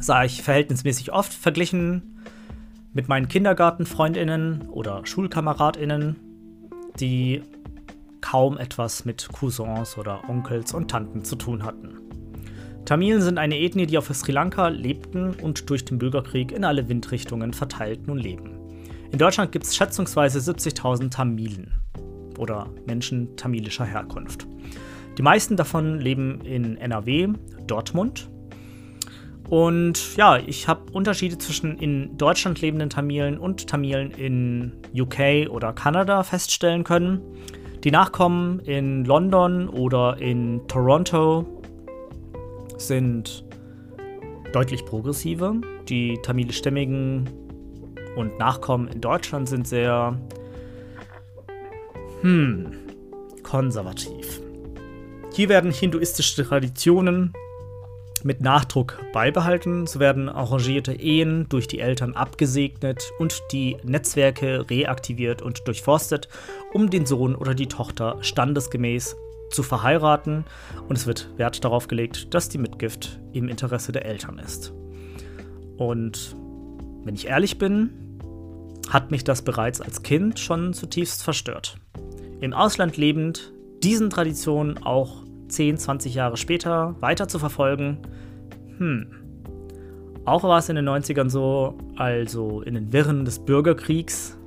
sah 0.00 0.24
ich 0.24 0.42
verhältnismäßig 0.42 1.12
oft 1.12 1.34
verglichen 1.34 2.18
mit 2.94 3.08
meinen 3.08 3.28
Kindergartenfreundinnen 3.28 4.70
oder 4.70 5.04
Schulkameradinnen, 5.04 6.16
die 6.98 7.42
kaum 8.24 8.56
etwas 8.56 9.04
mit 9.04 9.28
Cousins 9.32 9.98
oder 9.98 10.22
Onkels 10.30 10.72
und 10.72 10.90
Tanten 10.90 11.24
zu 11.24 11.36
tun 11.36 11.62
hatten. 11.62 11.98
Tamilen 12.86 13.20
sind 13.20 13.36
eine 13.36 13.58
Ethnie, 13.58 13.86
die 13.86 13.98
auf 13.98 14.08
Sri 14.14 14.32
Lanka 14.32 14.68
lebten 14.68 15.34
und 15.34 15.68
durch 15.68 15.84
den 15.84 15.98
Bürgerkrieg 15.98 16.50
in 16.50 16.64
alle 16.64 16.88
Windrichtungen 16.88 17.52
verteilt 17.52 18.06
nun 18.06 18.16
leben. 18.16 18.58
In 19.12 19.18
Deutschland 19.18 19.52
gibt 19.52 19.66
es 19.66 19.76
schätzungsweise 19.76 20.38
70.000 20.38 21.10
Tamilen 21.10 21.70
oder 22.38 22.70
Menschen 22.86 23.36
tamilischer 23.36 23.84
Herkunft. 23.84 24.46
Die 25.18 25.22
meisten 25.22 25.56
davon 25.56 26.00
leben 26.00 26.40
in 26.44 26.78
NRW, 26.78 27.28
Dortmund. 27.66 28.30
Und 29.50 30.16
ja, 30.16 30.38
ich 30.38 30.66
habe 30.66 30.90
Unterschiede 30.92 31.36
zwischen 31.36 31.76
in 31.76 32.16
Deutschland 32.16 32.62
lebenden 32.62 32.88
Tamilen 32.88 33.38
und 33.38 33.68
Tamilen 33.68 34.12
in 34.12 34.72
UK 34.94 35.50
oder 35.50 35.74
Kanada 35.74 36.22
feststellen 36.22 36.84
können. 36.84 37.20
Die 37.84 37.90
Nachkommen 37.90 38.60
in 38.60 39.04
London 39.04 39.68
oder 39.68 40.16
in 40.18 40.66
Toronto 40.68 41.44
sind 42.78 43.44
deutlich 44.54 44.86
progressiver. 44.86 45.54
Die 45.90 46.18
tamilischstämmigen 46.22 47.28
und 48.16 48.38
Nachkommen 48.38 48.88
in 48.88 49.02
Deutschland 49.02 49.50
sind 49.50 49.68
sehr 49.68 50.18
hm, 52.22 52.72
konservativ. 53.42 54.40
Hier 55.34 55.50
werden 55.50 55.70
hinduistische 55.70 56.42
Traditionen 56.42 57.34
mit 58.24 58.40
Nachdruck 58.40 58.98
beibehalten. 59.12 59.86
So 59.86 60.00
werden 60.00 60.28
arrangierte 60.28 60.94
Ehen 60.94 61.46
durch 61.48 61.68
die 61.68 61.78
Eltern 61.78 62.14
abgesegnet 62.14 63.12
und 63.18 63.42
die 63.52 63.76
Netzwerke 63.84 64.68
reaktiviert 64.68 65.42
und 65.42 65.66
durchforstet, 65.68 66.28
um 66.72 66.90
den 66.90 67.06
Sohn 67.06 67.36
oder 67.36 67.54
die 67.54 67.68
Tochter 67.68 68.16
standesgemäß 68.22 69.16
zu 69.50 69.62
verheiraten. 69.62 70.44
Und 70.88 70.96
es 70.96 71.06
wird 71.06 71.28
Wert 71.36 71.64
darauf 71.64 71.86
gelegt, 71.86 72.34
dass 72.34 72.48
die 72.48 72.58
Mitgift 72.58 73.20
im 73.32 73.48
Interesse 73.48 73.92
der 73.92 74.04
Eltern 74.06 74.38
ist. 74.38 74.72
Und 75.76 76.34
wenn 77.04 77.14
ich 77.14 77.26
ehrlich 77.28 77.58
bin, 77.58 77.90
hat 78.88 79.10
mich 79.10 79.24
das 79.24 79.42
bereits 79.42 79.80
als 79.80 80.02
Kind 80.02 80.38
schon 80.38 80.72
zutiefst 80.72 81.22
verstört. 81.22 81.78
Im 82.40 82.52
Ausland 82.52 82.96
lebend, 82.96 83.52
diesen 83.82 84.10
Traditionen 84.10 84.82
auch 84.82 85.23
10, 85.48 85.78
20 85.78 86.14
Jahre 86.14 86.36
später 86.36 86.96
weiter 87.00 87.28
zu 87.28 87.38
verfolgen, 87.38 87.98
hm. 88.78 89.06
Auch 90.24 90.42
war 90.42 90.58
es 90.58 90.68
in 90.68 90.76
den 90.76 90.88
90ern 90.88 91.28
so, 91.28 91.76
also 91.96 92.62
in 92.62 92.74
den 92.74 92.92
Wirren 92.92 93.24
des 93.24 93.38
Bürgerkriegs, 93.38 94.38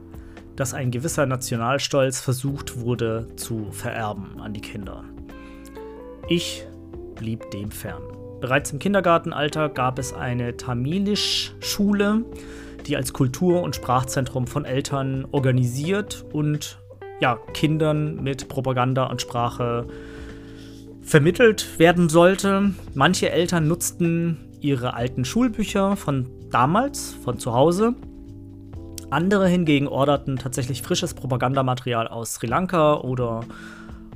dass 0.56 0.74
ein 0.74 0.90
gewisser 0.90 1.28
Nationalstolz 1.28 2.20
versucht 2.20 2.80
wurde 2.80 3.28
zu 3.36 3.72
vererben 3.72 4.42
an 4.42 4.54
die 4.54 4.62
Kinder. 4.62 5.04
Ich 6.28 6.66
blieb 7.16 7.52
dem 7.52 7.70
fern. 7.70 8.02
Bereits 8.42 8.72
im 8.72 8.80
Kindergartenalter 8.80 9.70
gab 9.70 10.00
es 10.00 10.14
eine 10.14 10.58
Tamilisch-Schule, 10.58 12.26
die 12.88 12.96
als 12.96 13.14
Kultur- 13.14 13.62
und 13.62 13.76
Sprachzentrum 13.76 14.48
von 14.48 14.66
Eltern 14.66 15.28
organisiert 15.32 16.26
und 16.34 16.80
ja, 17.22 17.38
Kindern 17.54 18.24
mit 18.24 18.48
Propaganda 18.48 19.06
und 19.06 19.22
Sprache 19.22 19.88
vermittelt 21.08 21.80
werden 21.80 22.10
sollte. 22.10 22.74
Manche 22.94 23.32
Eltern 23.32 23.68
nutzten 23.68 24.38
ihre 24.60 24.94
alten 24.94 25.26
Schulbücher 25.26 25.96
von 25.96 26.30
damals, 26.52 27.16
von 27.24 27.40
zu 27.40 27.54
Hause. 27.54 27.96
Andere 29.10 29.48
hingegen 29.48 29.88
orderten 29.88 30.36
tatsächlich 30.36 30.82
frisches 30.84 31.14
Propagandamaterial 31.14 32.08
aus 32.08 32.36
Sri 32.36 32.48
Lanka 32.48 32.96
oder 32.96 33.40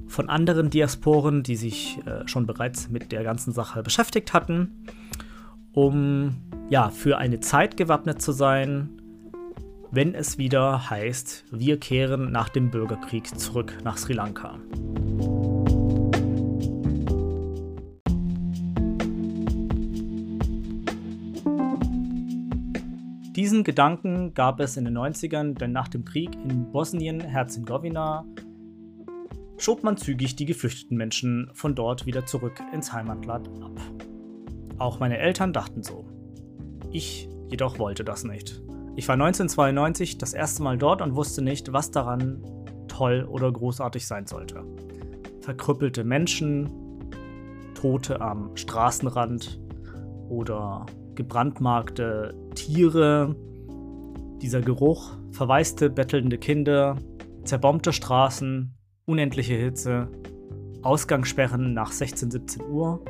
von 0.07 0.29
anderen 0.29 0.69
Diasporen, 0.69 1.41
die 1.41 1.55
sich 1.55 1.97
äh, 2.05 2.27
schon 2.27 2.45
bereits 2.45 2.89
mit 2.89 3.11
der 3.11 3.23
ganzen 3.23 3.53
Sache 3.53 3.81
beschäftigt 3.81 4.33
hatten 4.33 4.85
um 5.73 6.35
ja 6.69 6.89
für 6.89 7.17
eine 7.17 7.39
Zeit 7.39 7.77
gewappnet 7.77 8.21
zu 8.21 8.31
sein, 8.31 8.89
wenn 9.91 10.15
es 10.15 10.37
wieder 10.37 10.89
heißt, 10.89 11.45
wir 11.51 11.79
kehren 11.79 12.31
nach 12.31 12.49
dem 12.49 12.69
Bürgerkrieg 12.69 13.27
zurück 13.39 13.77
nach 13.83 13.97
Sri 13.97 14.13
Lanka. 14.13 14.57
Diesen 23.35 23.63
Gedanken 23.63 24.33
gab 24.33 24.59
es 24.59 24.75
in 24.75 24.83
den 24.83 24.97
90ern, 24.97 25.53
denn 25.53 25.71
nach 25.71 25.87
dem 25.87 26.03
Krieg 26.03 26.35
in 26.35 26.69
Bosnien-Herzegowina 26.69 28.25
schob 29.57 29.83
man 29.83 29.95
zügig 29.95 30.35
die 30.35 30.43
geflüchteten 30.45 30.97
Menschen 30.97 31.49
von 31.53 31.73
dort 31.73 32.05
wieder 32.05 32.25
zurück 32.25 32.61
ins 32.73 32.91
Heimatland 32.91 33.47
ab. 33.63 33.79
Auch 34.79 34.99
meine 34.99 35.17
Eltern 35.17 35.53
dachten 35.53 35.81
so. 35.81 36.05
Ich 36.91 37.29
jedoch 37.47 37.79
wollte 37.79 38.03
das 38.03 38.25
nicht. 38.25 38.61
Ich 38.97 39.07
war 39.07 39.13
1992 39.13 40.17
das 40.17 40.33
erste 40.33 40.61
Mal 40.61 40.77
dort 40.77 41.01
und 41.01 41.15
wusste 41.15 41.41
nicht, 41.41 41.71
was 41.71 41.89
daran 41.89 42.43
toll 42.89 43.25
oder 43.29 43.49
großartig 43.49 44.05
sein 44.05 44.27
sollte. 44.27 44.65
Verkrüppelte 45.39 46.03
Menschen, 46.03 46.69
Tote 47.75 48.19
am 48.19 48.57
Straßenrand 48.57 49.61
oder 50.27 50.85
gebrandmarkte 51.23 52.35
Tiere, 52.55 53.35
dieser 54.41 54.61
Geruch, 54.61 55.17
verwaiste, 55.31 55.89
bettelnde 55.89 56.37
Kinder, 56.37 56.97
zerbombte 57.43 57.93
Straßen, 57.93 58.73
unendliche 59.05 59.53
Hitze, 59.53 60.07
Ausgangssperren 60.81 61.73
nach 61.73 61.91
16, 61.91 62.31
17 62.31 62.63
Uhr 62.69 63.03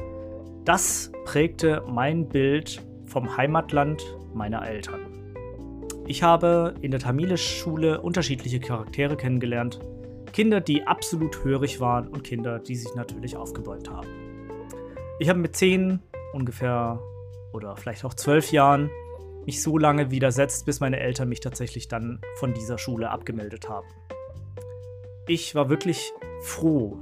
das 0.66 1.12
prägte 1.26 1.84
mein 1.88 2.30
Bild 2.30 2.84
vom 3.06 3.36
Heimatland 3.36 4.04
meiner 4.36 4.68
Eltern. 4.68 5.00
Ich 6.06 6.22
habe 6.22 6.76
in 6.82 6.92
der 6.92 7.00
Tamilisch-Schule 7.00 8.00
unterschiedliche 8.02 8.60
Charaktere 8.60 9.18
kennengelernt. 9.18 9.80
Kinder, 10.34 10.62
die 10.62 10.84
absolut 10.84 11.44
hörig 11.44 11.80
waren 11.80 12.08
und 12.08 12.24
Kinder, 12.24 12.60
die 12.60 12.76
sich 12.76 12.94
natürlich 12.96 13.36
aufgebäumt 13.36 13.90
haben. 13.90 14.08
Ich 15.20 15.30
habe 15.30 15.40
mit 15.40 15.56
zehn 15.56 16.00
ungefähr 16.32 17.00
oder 17.54 17.76
vielleicht 17.76 18.06
auch 18.06 18.14
zwölf 18.14 18.52
Jahren 18.52 18.90
mich 19.46 19.62
so 19.62 19.78
lange 19.78 20.12
widersetzt, 20.12 20.66
bis 20.66 20.80
meine 20.80 21.00
Eltern 21.00 21.30
mich 21.30 21.40
tatsächlich 21.40 21.88
dann 21.88 22.22
von 22.36 22.54
dieser 22.54 22.78
Schule 22.78 23.10
abgemeldet 23.10 23.70
haben. 23.70 23.88
Ich 25.28 25.56
war 25.56 25.70
wirklich 25.70 26.12
froh, 26.42 27.00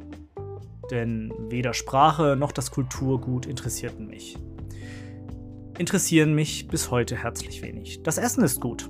denn 0.91 1.33
weder 1.49 1.73
Sprache 1.73 2.35
noch 2.37 2.51
das 2.51 2.71
Kulturgut 2.71 3.45
interessierten 3.45 4.07
mich. 4.07 4.37
Interessieren 5.77 6.33
mich 6.33 6.67
bis 6.67 6.91
heute 6.91 7.15
herzlich 7.15 7.61
wenig. 7.61 8.03
Das 8.03 8.17
Essen 8.17 8.43
ist 8.43 8.59
gut. 8.59 8.89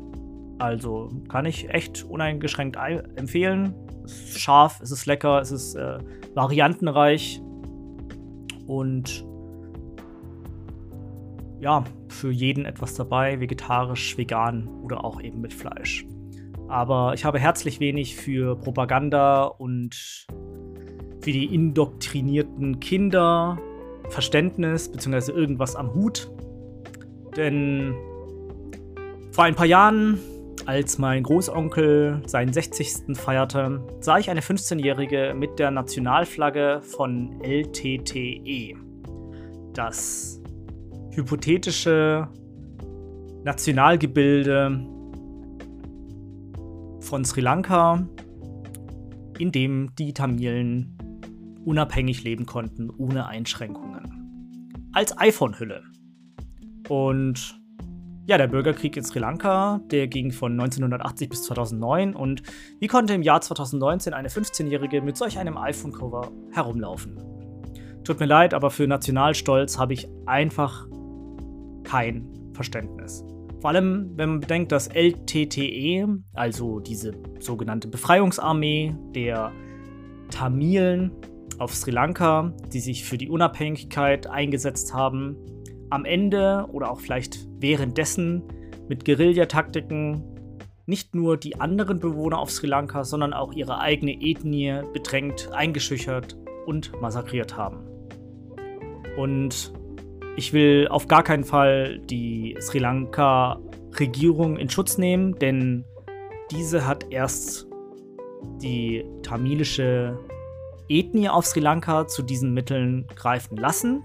Also 0.57 1.09
kann 1.29 1.45
ich 1.45 1.69
echt 1.69 2.03
uneingeschränkt 2.03 2.77
empfehlen. 3.15 3.73
Es 4.03 4.11
ist 4.11 4.39
scharf, 4.39 4.81
es 4.81 4.91
ist 4.91 5.05
lecker, 5.05 5.39
es 5.39 5.51
ist 5.51 5.75
äh, 5.75 5.99
variantenreich 6.33 7.41
und 8.67 9.25
ja, 11.59 11.83
für 12.07 12.31
jeden 12.31 12.65
etwas 12.65 12.93
dabei, 12.95 13.39
vegetarisch, 13.39 14.17
vegan 14.17 14.67
oder 14.83 15.03
auch 15.03 15.21
eben 15.21 15.41
mit 15.41 15.53
Fleisch. 15.53 16.05
Aber 16.67 17.13
ich 17.13 17.25
habe 17.25 17.39
herzlich 17.39 17.79
wenig 17.79 18.15
für 18.15 18.55
Propaganda 18.55 19.45
und 19.45 20.25
für 21.21 21.31
die 21.31 21.53
indoktrinierten 21.53 22.79
Kinder 22.79 23.57
Verständnis 24.09 24.91
bzw. 24.91 25.31
irgendwas 25.31 25.75
am 25.75 25.93
Hut. 25.93 26.31
Denn 27.35 27.93
vor 29.31 29.43
ein 29.43 29.55
paar 29.55 29.65
Jahren, 29.65 30.19
als 30.65 30.97
mein 30.97 31.23
Großonkel 31.23 32.21
seinen 32.25 32.53
60. 32.53 33.17
feierte, 33.17 33.81
sah 33.99 34.17
ich 34.17 34.29
eine 34.29 34.41
15-Jährige 34.41 35.33
mit 35.35 35.59
der 35.59 35.71
Nationalflagge 35.71 36.81
von 36.81 37.41
LTTE. 37.41 38.75
Das 39.73 40.38
hypothetische 41.11 42.27
Nationalgebilde 43.43 44.85
von 47.01 47.25
Sri 47.25 47.41
Lanka, 47.41 48.07
in 49.37 49.51
dem 49.51 49.89
die 49.97 50.13
Tamilen 50.13 50.97
unabhängig 51.65 52.23
leben 52.23 52.45
konnten, 52.45 52.89
ohne 52.89 53.27
Einschränkungen. 53.27 54.89
Als 54.93 55.17
iPhone-Hülle. 55.17 55.83
Und 56.87 57.59
ja, 58.25 58.37
der 58.37 58.47
Bürgerkrieg 58.47 58.95
in 58.95 59.03
Sri 59.03 59.19
Lanka, 59.19 59.81
der 59.89 60.07
ging 60.07 60.31
von 60.31 60.51
1980 60.51 61.29
bis 61.29 61.43
2009 61.43 62.13
und 62.13 62.43
wie 62.79 62.87
konnte 62.87 63.13
im 63.13 63.23
Jahr 63.23 63.41
2019 63.41 64.13
eine 64.13 64.27
15-Jährige 64.29 65.01
mit 65.01 65.17
solch 65.17 65.39
einem 65.39 65.57
iPhone-Cover 65.57 66.31
herumlaufen? 66.51 67.17
Tut 68.03 68.19
mir 68.19 68.27
leid, 68.27 68.53
aber 68.53 68.69
für 68.69 68.87
Nationalstolz 68.87 69.79
habe 69.79 69.93
ich 69.93 70.07
einfach 70.25 70.88
kein 71.89 72.27
Verständnis. 72.53 73.25
Vor 73.61 73.71
allem, 73.71 74.11
wenn 74.15 74.29
man 74.29 74.39
bedenkt, 74.39 74.71
dass 74.71 74.87
LTTE, 74.87 76.07
also 76.33 76.79
diese 76.79 77.13
sogenannte 77.39 77.87
Befreiungsarmee 77.87 78.95
der 79.15 79.51
Tamilen 80.29 81.11
auf 81.57 81.73
Sri 81.75 81.91
Lanka, 81.91 82.53
die 82.71 82.79
sich 82.79 83.03
für 83.03 83.17
die 83.17 83.29
Unabhängigkeit 83.29 84.27
eingesetzt 84.27 84.93
haben, 84.93 85.35
am 85.89 86.05
Ende 86.05 86.67
oder 86.71 86.91
auch 86.91 86.99
vielleicht 86.99 87.47
währenddessen 87.59 88.43
mit 88.87 89.03
Guerillataktiken 89.03 90.23
nicht 90.85 91.15
nur 91.15 91.37
die 91.37 91.59
anderen 91.59 91.99
Bewohner 91.99 92.39
auf 92.39 92.51
Sri 92.51 92.67
Lanka, 92.67 93.03
sondern 93.03 93.33
auch 93.33 93.51
ihre 93.51 93.79
eigene 93.79 94.13
Ethnie 94.13 94.81
bedrängt, 94.93 95.49
eingeschüchtert 95.51 96.37
und 96.65 96.91
massakriert 97.01 97.57
haben. 97.57 97.79
Und 99.17 99.73
ich 100.35 100.53
will 100.53 100.87
auf 100.89 101.07
gar 101.07 101.23
keinen 101.23 101.43
Fall 101.43 101.99
die 101.99 102.55
Sri 102.59 102.79
Lanka-Regierung 102.79 104.57
in 104.57 104.69
Schutz 104.69 104.97
nehmen, 104.97 105.37
denn 105.39 105.85
diese 106.51 106.87
hat 106.87 107.11
erst 107.11 107.67
die 108.61 109.05
tamilische 109.21 110.17
Ethnie 110.87 111.29
auf 111.29 111.45
Sri 111.45 111.59
Lanka 111.59 112.07
zu 112.07 112.23
diesen 112.23 112.53
Mitteln 112.53 113.05
greifen 113.15 113.57
lassen. 113.57 114.03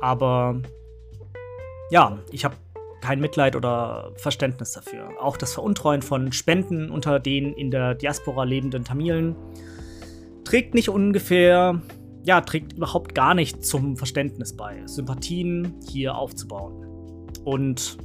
Aber 0.00 0.60
ja, 1.90 2.18
ich 2.30 2.44
habe 2.44 2.56
kein 3.00 3.20
Mitleid 3.20 3.56
oder 3.56 4.12
Verständnis 4.16 4.72
dafür. 4.72 5.10
Auch 5.20 5.36
das 5.36 5.54
Veruntreuen 5.54 6.02
von 6.02 6.32
Spenden 6.32 6.90
unter 6.90 7.20
den 7.20 7.54
in 7.54 7.70
der 7.70 7.94
Diaspora 7.94 8.44
lebenden 8.44 8.84
Tamilen 8.84 9.36
trägt 10.44 10.74
nicht 10.74 10.88
ungefähr, 10.88 11.80
ja, 12.24 12.40
trägt 12.40 12.74
überhaupt 12.74 13.14
gar 13.14 13.34
nicht 13.34 13.64
zum 13.64 13.96
Verständnis 13.96 14.56
bei, 14.56 14.82
Sympathien 14.86 15.74
hier 15.88 16.16
aufzubauen. 16.16 16.84
Und 17.44 17.98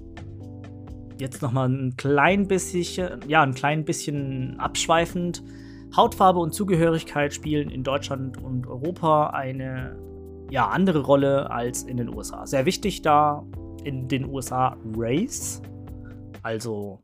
jetzt 1.20 1.42
nochmal 1.42 1.70
ein 1.70 1.96
klein 1.98 2.48
bisschen, 2.48 3.20
ja, 3.28 3.42
ein 3.44 3.54
klein 3.54 3.86
bisschen 3.86 4.60
abschweifend. 4.60 5.44
Hautfarbe 5.96 6.40
und 6.40 6.54
Zugehörigkeit 6.54 7.34
spielen 7.34 7.70
in 7.70 7.84
Deutschland 7.84 8.42
und 8.42 8.68
Europa 8.68 9.28
eine 9.28 9.96
ja, 10.50 10.68
andere 10.68 11.02
Rolle 11.02 11.52
als 11.52 11.84
in 11.84 11.98
den 11.98 12.10
USA. 12.10 12.46
Sehr 12.46 12.66
wichtig 12.66 13.02
da 13.02 13.46
in 13.84 14.08
den 14.08 14.26
USA 14.26 14.78
Race, 14.96 15.62
also 16.42 17.03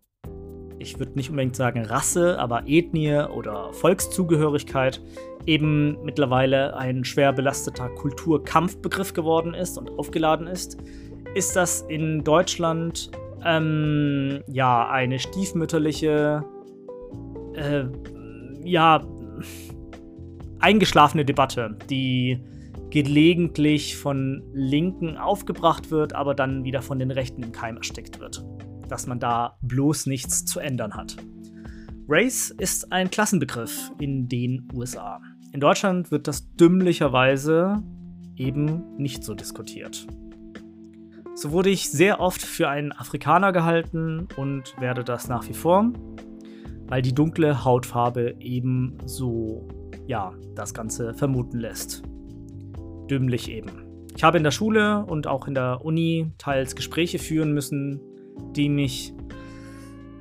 ich 0.80 0.98
würde 0.98 1.14
nicht 1.16 1.30
unbedingt 1.30 1.56
sagen 1.56 1.84
Rasse, 1.86 2.40
aber 2.40 2.64
Ethnie 2.66 3.28
oder 3.36 3.72
Volkszugehörigkeit 3.74 5.02
eben 5.46 6.02
mittlerweile 6.04 6.76
ein 6.78 7.04
schwer 7.04 7.34
belasteter 7.34 7.90
Kulturkampfbegriff 7.90 9.14
geworden 9.14 9.54
ist 9.54 9.78
und 9.78 9.90
aufgeladen 9.92 10.48
ist, 10.48 10.78
ist 11.36 11.56
das 11.56 11.82
in 11.84 12.24
Deutschland 12.24 13.12
ähm, 13.46 14.42
ja 14.48 14.90
eine 14.90 15.20
stiefmütterliche 15.20 16.44
äh, 17.54 17.84
ja, 18.64 19.06
eingeschlafene 20.60 21.26
Debatte, 21.26 21.78
die 21.90 22.40
gelegentlich 22.90 23.98
von 23.98 24.44
Linken 24.54 25.18
aufgebracht 25.18 25.92
wird, 25.92 26.16
aber 26.16 26.34
dann 26.34 26.64
wieder 26.64 26.82
von 26.82 27.00
den 27.00 27.12
Rechten 27.12 27.44
im 27.44 27.52
Keim 27.52 27.78
erstickt 27.78 28.20
wird. 28.20 28.44
Dass 28.90 29.08
man 29.08 29.20
da 29.20 29.58
bloß 29.62 30.08
nichts 30.08 30.44
zu 30.44 30.60
ändern 30.60 30.96
hat. 30.96 31.16
Race 32.08 32.50
ist 32.50 32.92
ein 32.92 33.10
Klassenbegriff 33.10 33.92
in 34.00 34.28
den 34.28 34.68
USA. 34.74 35.22
In 35.54 35.62
Deutschland 35.62 36.12
wird 36.12 36.28
das 36.28 36.54
dümmlicherweise 36.56 37.82
eben 38.36 38.98
nicht 38.98 39.24
so 39.24 39.34
diskutiert. 39.36 40.06
So 41.36 41.52
wurde 41.52 41.70
ich 41.70 41.90
sehr 41.90 42.20
oft 42.20 42.42
für 42.42 42.68
einen 42.68 42.92
Afrikaner 42.92 43.54
gehalten 43.54 44.28
und 44.36 44.76
werde 44.82 45.04
das 45.04 45.30
nach 45.30 45.48
wie 45.48 45.54
vor 45.54 45.94
weil 46.90 47.04
die 47.04 47.14
dunkle 47.14 47.64
Hautfarbe 47.64 48.36
eben 48.40 48.98
so, 49.06 49.68
ja, 50.08 50.34
das 50.56 50.74
Ganze 50.74 51.14
vermuten 51.14 51.60
lässt. 51.60 52.02
Dümmlich 53.10 53.50
eben. 53.50 53.86
Ich 54.16 54.24
habe 54.24 54.38
in 54.38 54.44
der 54.44 54.52
Schule 54.52 55.06
und 55.06 55.28
auch 55.28 55.48
in 55.48 55.54
der 55.54 55.86
Uni 55.86 56.32
teils 56.40 56.76
Gespräche 56.76 57.20
führen 57.20 57.54
müssen, 57.54 58.02
die 58.56 58.70
mich, 58.70 59.14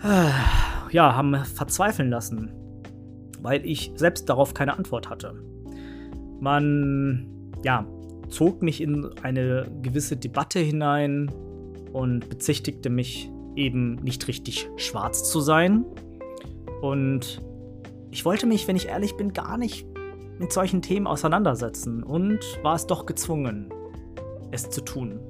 äh, 0.03 0.31
ja, 0.91 1.15
haben 1.15 1.35
verzweifeln 1.45 2.11
lassen, 2.11 2.53
weil 3.41 3.65
ich 3.65 3.93
selbst 3.97 4.29
darauf 4.29 4.55
keine 4.55 4.77
Antwort 4.77 5.11
hatte. 5.11 5.35
Man, 6.41 7.53
ja, 7.65 7.87
zog 8.29 8.63
mich 8.63 8.81
in 8.81 9.09
eine 9.23 9.67
gewisse 9.83 10.17
Debatte 10.17 10.61
hinein 10.61 11.31
und 11.93 12.29
bezichtigte 12.29 12.91
mich 12.91 13.31
eben 13.57 13.97
nicht 13.97 14.29
richtig 14.29 14.69
schwarz 14.77 15.31
zu 15.31 15.41
sein, 15.41 15.85
und 16.81 17.43
ich 18.11 18.25
wollte 18.25 18.47
mich, 18.47 18.69
wenn 18.69 18.77
ich 18.77 18.87
ehrlich 18.87 19.17
bin, 19.17 19.33
gar 19.33 19.59
nicht 19.59 19.87
mit 20.39 20.53
solchen 20.53 20.83
Themen 20.83 21.07
auseinandersetzen 21.07 22.03
und 22.03 22.39
war 22.63 22.77
es 22.77 22.87
doch 22.87 23.07
gezwungen, 23.07 23.73
es 24.53 24.71
zu 24.71 24.85
tun. 24.85 25.21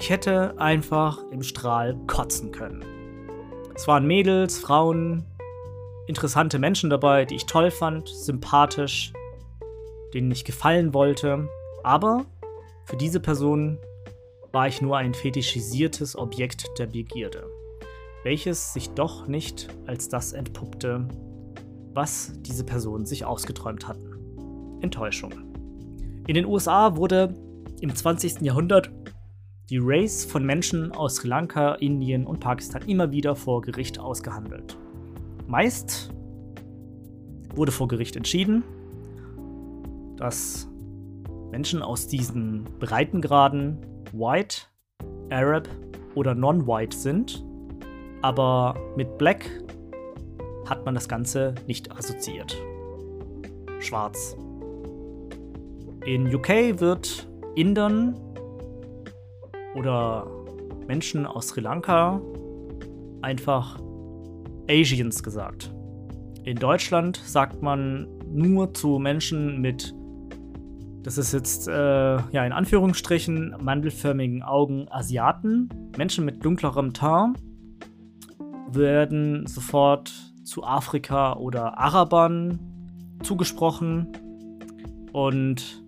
Ich 0.00 0.10
hätte 0.10 0.58
einfach 0.58 1.18
im 1.30 1.44
Strahl 1.44 1.96
kotzen 2.08 2.50
können. 2.50 2.84
Es 3.76 3.86
waren 3.86 4.06
Mädels, 4.06 4.58
Frauen, 4.58 5.24
interessante 6.08 6.58
Menschen 6.58 6.90
dabei, 6.90 7.24
die 7.24 7.36
ich 7.36 7.46
toll 7.46 7.70
fand, 7.70 8.08
sympathisch, 8.08 9.12
denen 10.12 10.32
ich 10.32 10.44
gefallen 10.44 10.92
wollte, 10.92 11.48
aber 11.84 12.24
für 12.86 12.96
diese 12.96 13.20
Personen 13.20 13.78
war 14.50 14.66
ich 14.66 14.82
nur 14.82 14.96
ein 14.96 15.14
fetischisiertes 15.14 16.16
Objekt 16.16 16.66
der 16.78 16.86
Begierde 16.86 17.46
welches 18.22 18.72
sich 18.72 18.90
doch 18.90 19.26
nicht 19.26 19.68
als 19.86 20.08
das 20.08 20.32
entpuppte, 20.32 21.06
was 21.92 22.32
diese 22.40 22.64
Personen 22.64 23.06
sich 23.06 23.24
ausgeträumt 23.24 23.88
hatten. 23.88 24.78
Enttäuschung. 24.82 25.32
In 26.26 26.34
den 26.34 26.44
USA 26.44 26.96
wurde 26.96 27.34
im 27.80 27.94
20. 27.94 28.42
Jahrhundert 28.42 28.90
die 29.70 29.78
Race 29.80 30.24
von 30.24 30.44
Menschen 30.44 30.90
aus 30.90 31.16
Sri 31.16 31.28
Lanka, 31.28 31.74
Indien 31.74 32.26
und 32.26 32.40
Pakistan 32.40 32.82
immer 32.88 33.12
wieder 33.12 33.36
vor 33.36 33.62
Gericht 33.62 34.00
ausgehandelt. 34.00 34.76
Meist 35.46 36.12
wurde 37.54 37.70
vor 37.70 37.86
Gericht 37.86 38.16
entschieden, 38.16 38.64
dass 40.16 40.68
Menschen 41.52 41.82
aus 41.82 42.08
diesen 42.08 42.64
Breitengraden 42.80 43.78
White, 44.12 44.62
Arab 45.30 45.68
oder 46.16 46.34
Non-White 46.34 46.96
sind, 46.96 47.44
aber 48.22 48.74
mit 48.96 49.18
Black 49.18 49.48
hat 50.66 50.84
man 50.84 50.94
das 50.94 51.08
Ganze 51.08 51.54
nicht 51.68 51.92
assoziiert. 51.92 52.56
Schwarz. 53.78 54.36
In 56.04 56.34
UK 56.34 56.80
wird 56.80 57.28
Indern 57.54 58.16
oder 59.74 60.26
Menschen 60.86 61.26
aus 61.26 61.48
Sri 61.48 61.60
Lanka 61.60 62.20
einfach 63.22 63.78
Asians 64.68 65.22
gesagt. 65.22 65.72
In 66.44 66.56
Deutschland 66.56 67.16
sagt 67.16 67.62
man 67.62 68.08
nur 68.32 68.72
zu 68.74 68.98
Menschen 68.98 69.60
mit, 69.60 69.94
das 71.02 71.18
ist 71.18 71.32
jetzt 71.32 71.68
äh, 71.68 71.72
ja 71.72 72.44
in 72.44 72.52
Anführungsstrichen, 72.52 73.56
mandelförmigen 73.62 74.42
Augen 74.42 74.86
Asiaten. 74.90 75.68
Menschen 75.96 76.24
mit 76.24 76.44
dunklerem 76.44 76.92
Teint 76.92 77.38
werden 78.72 79.46
sofort 79.46 80.12
zu 80.44 80.64
Afrika 80.64 81.34
oder 81.34 81.78
Arabern 81.78 82.58
zugesprochen. 83.22 84.08
Und 85.12 85.79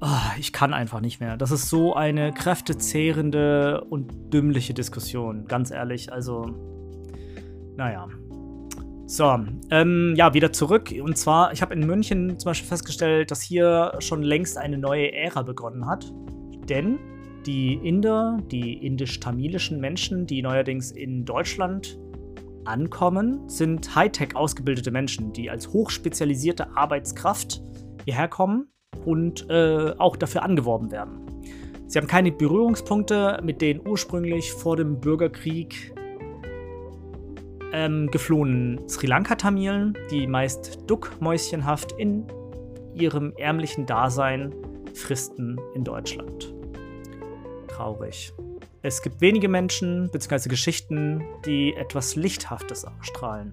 oh, 0.00 0.30
ich 0.38 0.52
kann 0.52 0.74
einfach 0.74 1.00
nicht 1.00 1.20
mehr. 1.20 1.36
Das 1.36 1.50
ist 1.50 1.68
so 1.68 1.94
eine 1.94 2.32
kräftezehrende 2.32 3.82
und 3.82 4.32
dümmliche 4.32 4.74
Diskussion, 4.74 5.46
ganz 5.46 5.70
ehrlich. 5.70 6.12
Also, 6.12 6.46
naja. 7.76 8.08
So, 9.06 9.38
ähm, 9.70 10.14
ja, 10.16 10.34
wieder 10.34 10.52
zurück. 10.52 10.92
Und 11.02 11.16
zwar, 11.16 11.52
ich 11.52 11.62
habe 11.62 11.74
in 11.74 11.86
München 11.86 12.38
zum 12.38 12.50
Beispiel 12.50 12.68
festgestellt, 12.68 13.30
dass 13.30 13.40
hier 13.40 13.92
schon 14.00 14.22
längst 14.22 14.58
eine 14.58 14.76
neue 14.76 15.12
Ära 15.12 15.42
begonnen 15.42 15.86
hat. 15.86 16.12
Denn 16.68 16.98
die 17.46 17.74
Inder, 17.74 18.38
die 18.50 18.74
indisch-tamilischen 18.74 19.80
Menschen, 19.80 20.26
die 20.26 20.42
neuerdings 20.42 20.90
in 20.90 21.24
Deutschland 21.24 21.98
ankommen, 22.66 23.48
sind 23.48 23.94
Hightech 23.94 24.36
ausgebildete 24.36 24.90
Menschen, 24.90 25.32
die 25.32 25.48
als 25.48 25.68
hochspezialisierte 25.68 26.76
Arbeitskraft 26.76 27.62
hierher 28.04 28.28
kommen 28.28 28.68
und 29.04 29.48
äh, 29.48 29.94
auch 29.98 30.16
dafür 30.16 30.42
angeworben 30.42 30.90
werden. 30.90 31.42
Sie 31.86 31.98
haben 31.98 32.06
keine 32.06 32.30
Berührungspunkte 32.30 33.40
mit 33.42 33.62
den 33.62 33.86
ursprünglich 33.86 34.52
vor 34.52 34.76
dem 34.76 35.00
Bürgerkrieg 35.00 35.94
ähm, 37.72 38.10
geflohenen 38.10 38.86
Sri 38.88 39.06
Lanka-Tamilen, 39.06 39.96
die 40.10 40.26
meist 40.26 40.80
duckmäuschenhaft 40.86 41.92
in 41.92 42.26
ihrem 42.94 43.32
ärmlichen 43.38 43.86
Dasein 43.86 44.54
fristen 44.94 45.58
in 45.74 45.84
Deutschland. 45.84 46.52
Traurig. 47.68 48.32
Es 48.82 49.02
gibt 49.02 49.20
wenige 49.20 49.48
Menschen 49.48 50.10
bzw. 50.10 50.48
Geschichten, 50.48 51.22
die 51.46 51.74
etwas 51.74 52.16
Lichthaftes 52.16 52.84
ausstrahlen. 52.84 53.52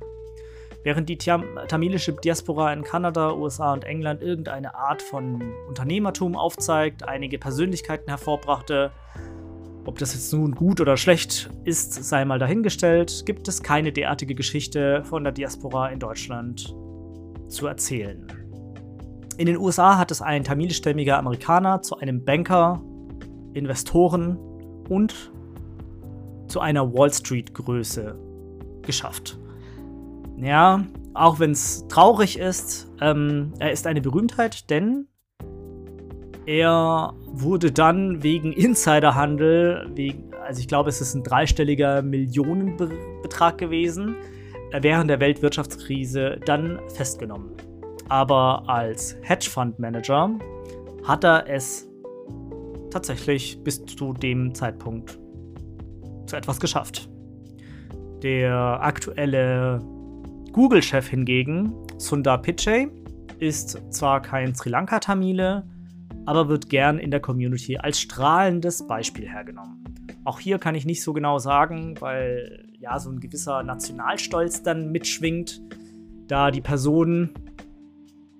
Während 0.86 1.10
die 1.10 1.17
tamilische 1.17 2.13
Diaspora 2.13 2.71
in 2.71 2.84
Kanada, 2.84 3.34
USA 3.34 3.74
und 3.74 3.86
England 3.86 4.21
irgendeine 4.21 4.76
Art 4.76 5.02
von 5.02 5.41
Unternehmertum 5.67 6.36
aufzeigt, 6.36 7.08
einige 7.08 7.39
Persönlichkeiten 7.39 8.08
hervorbrachte, 8.08 8.91
ob 9.84 9.98
das 9.98 10.13
jetzt 10.13 10.32
nun 10.32 10.54
gut 10.54 10.80
oder 10.80 10.95
schlecht 10.95 11.50
ist, 11.63 12.04
sei 12.04 12.24
mal 12.24 12.38
dahingestellt, 12.38 13.24
gibt 13.26 13.48
es 13.48 13.63
keine 13.63 13.91
derartige 13.91 14.36
Geschichte 14.36 15.04
von 15.06 15.24
der 15.24 15.34
Diaspora 15.34 15.89
in 15.89 15.98
Deutschland 15.98 16.76
zu 17.48 17.65
erzählen. 17.65 18.28
In 19.38 19.48
den 19.48 19.58
USA 19.58 19.98
hat 19.98 20.12
es 20.12 20.21
ein 20.21 20.43
tamilischstämmiger 20.43 21.17
Amerikaner 21.17 21.82
zu 21.82 21.98
einem 21.98 22.24
Banker, 22.24 22.80
Investoren 23.54 24.38
und 24.88 25.32
zu 26.48 26.60
einer 26.60 26.93
Wall 26.93 27.12
Street-Größe 27.12 28.19
geschafft. 28.84 29.39
Ja, 30.38 30.86
auch 31.13 31.39
wenn 31.39 31.52
es 31.52 31.88
traurig 31.88 32.38
ist, 32.38 32.91
ähm, 33.00 33.54
er 33.60 33.71
ist 33.71 33.88
eine 33.88 34.02
Berühmtheit, 34.02 34.69
denn 34.69 35.08
er 36.45 37.13
wurde 37.26 37.71
dann 37.71 38.21
wegen 38.21 38.52
Insiderhandel, 38.52 39.89
wegen, 39.95 40.32
also 40.45 40.60
ich 40.60 40.67
glaube, 40.67 40.89
es 40.89 41.02
ist 41.02 41.15
ein 41.15 41.24
dreistelliger 41.24 42.02
Millionenbetrag 42.02 43.58
gewesen, 43.58 44.15
äh, 44.71 44.84
während 44.84 45.10
der 45.10 45.19
Weltwirtschaftskrise 45.19 46.39
dann 46.45 46.80
festgenommen. 46.93 47.52
Aber 48.10 48.63
als 48.67 49.17
Hedgefondsmanager 49.21 50.32
hat 51.04 51.24
er 51.24 51.50
es 51.50 51.88
tatsächlich 52.91 53.63
bis 53.63 53.84
zu 53.86 54.13
dem 54.13 54.54
Zeitpunkt 54.54 55.17
zu 56.28 56.36
etwas 56.36 56.60
geschafft. 56.60 57.10
Der 58.21 58.80
aktuelle 58.82 59.80
Google-Chef 60.56 61.10
hingegen, 61.10 61.74
Sundar 61.98 62.41
Pichai, 62.41 62.88
ist 63.39 63.78
zwar 63.94 64.22
kein 64.22 64.56
Sri 64.56 64.70
Lanka-Tamile, 64.70 65.68
aber 66.26 66.48
wird 66.48 66.70
gern 66.70 66.98
in 66.98 67.12
der 67.12 67.20
Community 67.20 67.76
als 67.76 68.00
strahlendes 68.00 68.88
Beispiel 68.88 69.28
hergenommen. 69.28 69.84
Auch 70.24 70.39
hier 70.39 70.58
kann 70.58 70.74
ich 70.74 70.86
nicht 70.86 71.04
so 71.04 71.12
genau 71.12 71.39
sagen, 71.39 71.96
weil 72.00 72.70
ja 72.80 72.98
so 73.00 73.10
ein 73.10 73.20
gewisser 73.20 73.63
Nationalstolz 73.63 74.63
dann 74.63 74.94
mitschwingt, 74.94 75.62
da 76.28 76.52
die 76.52 76.62
Person 76.62 77.32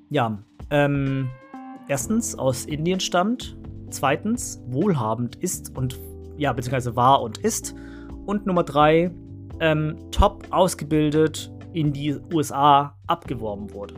ja 0.10 0.42
ähm, 0.70 1.28
erstens 1.90 2.40
aus 2.40 2.66
Indien 2.66 3.02
stammt 3.02 3.58
zweitens 3.90 4.64
wohlhabend 4.68 5.36
ist 5.36 5.76
und 5.78 6.00
ja, 6.38 6.54
beziehungsweise 6.54 6.96
war 6.96 7.22
und 7.22 7.40
ist. 7.40 7.76
Und 8.26 8.46
Nummer 8.46 8.64
drei, 8.64 9.12
ähm, 9.60 9.98
top 10.12 10.48
ausgebildet 10.52 11.52
in 11.76 11.92
die 11.92 12.16
USA 12.34 12.98
abgeworben 13.06 13.74
wurde. 13.74 13.96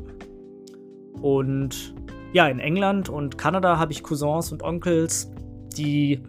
Und 1.22 1.94
ja, 2.34 2.48
in 2.48 2.60
England 2.60 3.08
und 3.08 3.38
Kanada 3.38 3.78
habe 3.78 3.92
ich 3.92 4.04
Cousins 4.04 4.52
und 4.52 4.64
Onkels, 4.64 5.32
die 5.78 6.20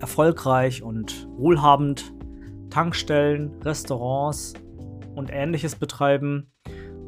erfolgreich 0.00 0.82
und 0.82 1.28
wohlhabend 1.36 2.12
Tankstellen, 2.70 3.52
Restaurants 3.62 4.54
und 5.14 5.30
ähnliches 5.30 5.76
betreiben. 5.76 6.50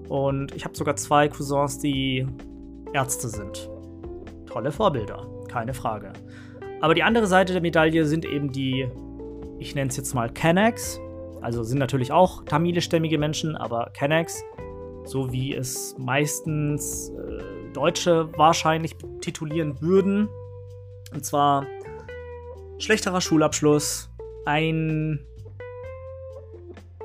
Und 0.09 0.55
ich 0.55 0.64
habe 0.64 0.77
sogar 0.77 0.97
zwei 0.97 1.29
Cousins, 1.29 1.79
die 1.79 2.27
Ärzte 2.92 3.29
sind 3.29 3.71
tolle 4.47 4.73
Vorbilder, 4.73 5.27
keine 5.49 5.75
Frage. 5.75 6.12
Aber 6.81 6.94
die 6.94 7.03
andere 7.03 7.27
Seite 7.27 7.53
der 7.53 7.62
Medaille 7.62 8.05
sind 8.05 8.25
eben 8.25 8.53
die, 8.53 8.88
ich 9.59 9.75
nenne 9.75 9.88
es 9.88 9.97
jetzt 9.97 10.14
mal 10.14 10.31
Kanaks, 10.31 11.01
also 11.40 11.62
sind 11.62 11.79
natürlich 11.79 12.12
auch 12.12 12.44
tamilischstämmige 12.44 13.18
Menschen, 13.18 13.57
aber 13.57 13.90
Kanaks, 13.94 14.42
so 15.05 15.33
wie 15.33 15.55
es 15.55 15.96
meistens 15.98 17.11
äh, 17.11 17.72
Deutsche 17.72 18.29
wahrscheinlich 18.37 18.96
titulieren 19.20 19.81
würden. 19.81 20.29
Und 21.12 21.24
zwar 21.24 21.66
schlechterer 22.79 23.20
Schulabschluss, 23.20 24.11
ein, 24.44 25.20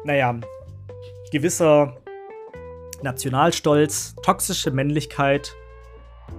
naja, 0.03 0.39
gewisser 1.31 1.97
Nationalstolz, 3.01 4.15
toxische 4.23 4.71
Männlichkeit 4.71 5.55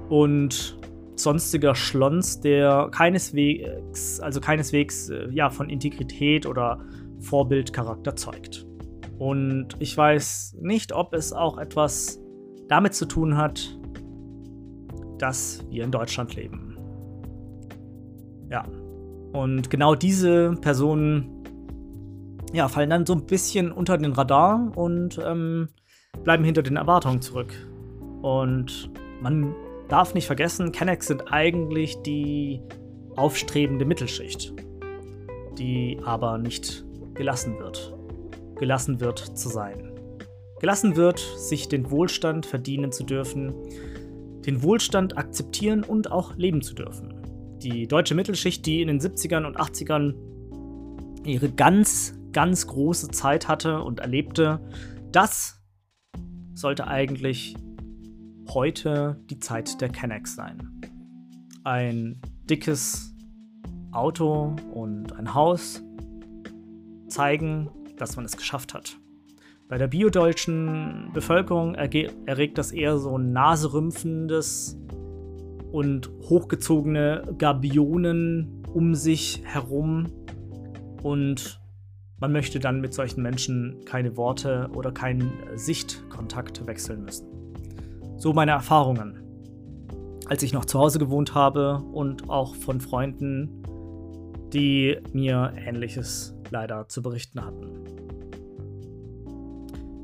und 0.09 0.79
sonstiger 1.17 1.75
Schlons, 1.75 2.41
der 2.41 2.89
keineswegs, 2.91 4.21
also 4.21 4.41
keineswegs 4.41 5.11
äh, 5.11 5.29
ja, 5.31 5.51
von 5.51 5.71
Integrität 5.71 6.47
oder 6.47 6.81
Vorbildcharakter 7.25 8.17
zeugt. 8.17 8.67
Und 9.19 9.69
ich 9.79 9.97
weiß 9.97 10.57
nicht, 10.61 10.93
ob 10.93 11.15
es 11.15 11.33
auch 11.33 11.59
etwas 11.59 12.21
damit 12.69 12.95
zu 12.95 13.07
tun 13.07 13.37
hat, 13.37 13.79
dass 15.19 15.65
wir 15.71 15.85
in 15.85 15.91
Deutschland 15.91 16.35
leben. 16.35 16.77
Ja. 18.51 18.65
Und 19.33 19.71
genau 19.71 19.95
diese 19.95 20.53
Personen 20.61 21.35
ja, 22.53 22.69
fallen 22.69 22.91
dann 22.91 23.05
so 23.05 23.15
ein 23.15 23.27
bisschen 23.27 23.73
unter 23.73 23.99
den 23.99 24.13
Radar 24.13 24.71
und 24.77 25.19
ähm, 25.25 25.69
bleiben 26.23 26.45
hinter 26.45 26.63
den 26.63 26.77
Erwartungen 26.77 27.21
zurück. 27.21 27.53
Und 28.23 28.91
man 29.21 29.55
darf 29.89 30.15
nicht 30.15 30.27
vergessen, 30.27 30.71
Kennex 30.71 31.09
sind 31.09 31.33
eigentlich 31.33 32.01
die 32.03 32.63
aufstrebende 33.17 33.85
Mittelschicht, 33.85 34.55
die 35.59 35.99
aber 36.05 36.39
nicht 36.39 36.85
gelassen 37.15 37.59
wird. 37.59 37.97
Gelassen 38.57 39.01
wird 39.01 39.19
zu 39.19 39.49
sein. 39.49 39.93
Gelassen 40.61 40.97
wird, 40.97 41.19
sich 41.19 41.69
den 41.69 41.91
Wohlstand 41.91 42.47
verdienen 42.47 42.93
zu 42.93 43.05
dürfen, 43.05 43.55
den 44.47 44.63
Wohlstand 44.63 45.17
akzeptieren 45.17 45.83
und 45.83 46.11
auch 46.11 46.37
leben 46.37 46.63
zu 46.63 46.75
dürfen. 46.75 47.15
die 47.65 47.87
deutsche 47.87 48.15
Mittelschicht, 48.15 48.65
die 48.67 48.83
in 48.83 48.89
den 48.89 49.01
70ern 49.01 49.47
und 49.47 49.59
80ern 49.59 50.15
ihre 51.25 51.51
ganz, 51.51 52.15
ganz 52.33 52.67
große 52.67 53.09
Zeit 53.09 53.49
hatte 53.49 53.83
und 53.83 54.01
erlebte, 54.01 54.61
das 55.11 55.61
sollte 56.53 56.87
eigentlich 56.87 57.57
heute 58.49 59.19
die 59.31 59.39
Zeit 59.39 59.81
der 59.81 59.89
Kennex 59.89 60.37
sein. 60.37 60.83
Ein 61.65 62.21
dickes 62.45 63.15
Auto 63.93 64.55
und 64.73 65.13
ein 65.15 65.35
Haus 65.35 65.83
zeigen, 67.15 67.71
dass 67.97 68.17
man 68.17 68.25
es 68.25 68.37
geschafft 68.37 68.75
hat. 68.75 68.99
Bei 69.69 69.79
der 69.79 69.87
biodeutschen 69.87 71.11
Bevölkerung 71.15 71.75
erregt 71.75 72.59
das 72.59 72.71
eher 72.71 72.99
so 72.99 73.17
ein 73.17 73.33
naserümpfendes 73.33 74.77
und 75.73 76.11
hochgezogene 76.29 77.35
Gabionen 77.39 78.63
um 78.75 78.95
sich 78.95 79.43
herum 79.45 80.13
und 81.03 81.61
man 82.21 82.33
möchte 82.33 82.61
dann 82.61 82.81
mit 82.81 82.95
solchen 82.95 83.23
Menschen 83.23 83.85
keine 83.85 84.17
Worte 84.17 84.69
oder 84.75 84.93
keinen 84.93 85.33
Sichtkontakt 85.55 86.67
wechseln 86.67 87.05
müssen. 87.05 87.27
So 88.17 88.33
meine 88.33 88.53
Erfahrungen. 88.53 89.21
Als 90.27 90.43
ich 90.43 90.53
noch 90.53 90.65
zu 90.65 90.79
Hause 90.79 90.99
gewohnt 90.99 91.35
habe 91.35 91.79
und 91.93 92.31
auch 92.31 92.55
von 92.55 92.81
Freunden, 92.81 93.63
die 94.53 94.97
mir 95.13 95.53
Ähnliches 95.57 96.34
leider 96.51 96.89
zu 96.89 97.03
berichten 97.03 97.45
hatten. 97.45 97.85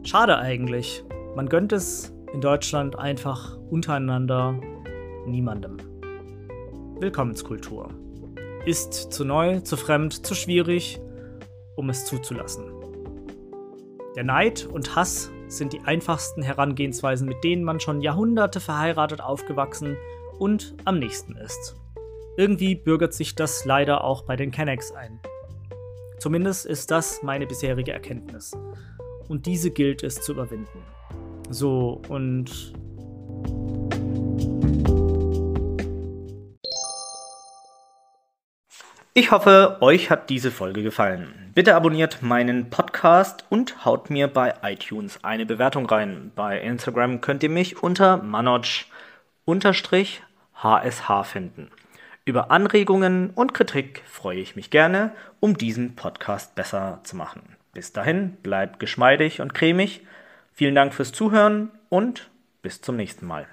Schade 0.04 0.38
eigentlich. 0.38 1.04
Man 1.36 1.48
gönnt 1.48 1.72
es 1.72 2.12
in 2.32 2.40
Deutschland 2.40 2.98
einfach 2.98 3.56
untereinander 3.70 4.60
niemandem. 5.26 5.76
Willkommenskultur. 7.00 7.90
Ist 8.66 9.12
zu 9.12 9.24
neu, 9.24 9.60
zu 9.60 9.76
fremd, 9.76 10.26
zu 10.26 10.34
schwierig, 10.34 11.00
um 11.76 11.88
es 11.88 12.04
zuzulassen. 12.04 12.64
Der 14.16 14.24
Neid 14.24 14.66
und 14.66 14.96
Hass 14.96 15.30
sind 15.48 15.72
die 15.72 15.80
einfachsten 15.80 16.42
Herangehensweisen, 16.42 17.28
mit 17.28 17.42
denen 17.44 17.64
man 17.64 17.80
schon 17.80 18.00
Jahrhunderte 18.00 18.60
verheiratet 18.60 19.20
aufgewachsen 19.20 19.96
und 20.38 20.74
am 20.84 20.98
nächsten 20.98 21.36
ist. 21.36 21.76
Irgendwie 22.36 22.74
bürgert 22.74 23.14
sich 23.14 23.34
das 23.34 23.64
leider 23.64 24.04
auch 24.04 24.22
bei 24.22 24.36
den 24.36 24.50
Kennex 24.50 24.92
ein. 24.92 25.20
Zumindest 26.20 26.66
ist 26.66 26.90
das 26.90 27.22
meine 27.22 27.46
bisherige 27.46 27.92
Erkenntnis. 27.92 28.52
Und 29.28 29.46
diese 29.46 29.70
gilt 29.70 30.02
es 30.02 30.20
zu 30.20 30.32
überwinden. 30.32 30.82
So, 31.48 32.02
und 32.08 32.74
Ich 39.14 39.32
hoffe, 39.32 39.78
euch 39.80 40.10
hat 40.10 40.30
diese 40.30 40.50
Folge 40.50 40.82
gefallen. 40.82 41.50
Bitte 41.54 41.74
abonniert 41.74 42.22
meinen 42.22 42.70
Podcast 42.70 43.44
und 43.48 43.84
haut 43.84 44.08
mir 44.10 44.28
bei 44.28 44.54
iTunes 44.62 45.24
eine 45.24 45.46
Bewertung 45.46 45.86
rein. 45.86 46.32
Bei 46.36 46.60
Instagram 46.60 47.20
könnt 47.20 47.42
ihr 47.42 47.48
mich 47.48 47.82
unter 47.82 48.18
manoj-hsh 48.18 48.86
finden. 51.24 51.70
Über 52.30 52.52
Anregungen 52.52 53.30
und 53.30 53.54
Kritik 53.54 54.04
freue 54.06 54.38
ich 54.38 54.54
mich 54.54 54.70
gerne, 54.70 55.10
um 55.40 55.56
diesen 55.56 55.96
Podcast 55.96 56.54
besser 56.54 57.00
zu 57.02 57.16
machen. 57.16 57.56
Bis 57.72 57.92
dahin, 57.92 58.36
bleibt 58.44 58.78
geschmeidig 58.78 59.40
und 59.40 59.52
cremig. 59.52 60.06
Vielen 60.54 60.76
Dank 60.76 60.94
fürs 60.94 61.10
Zuhören 61.10 61.72
und 61.88 62.30
bis 62.62 62.82
zum 62.82 62.94
nächsten 62.94 63.26
Mal. 63.26 63.48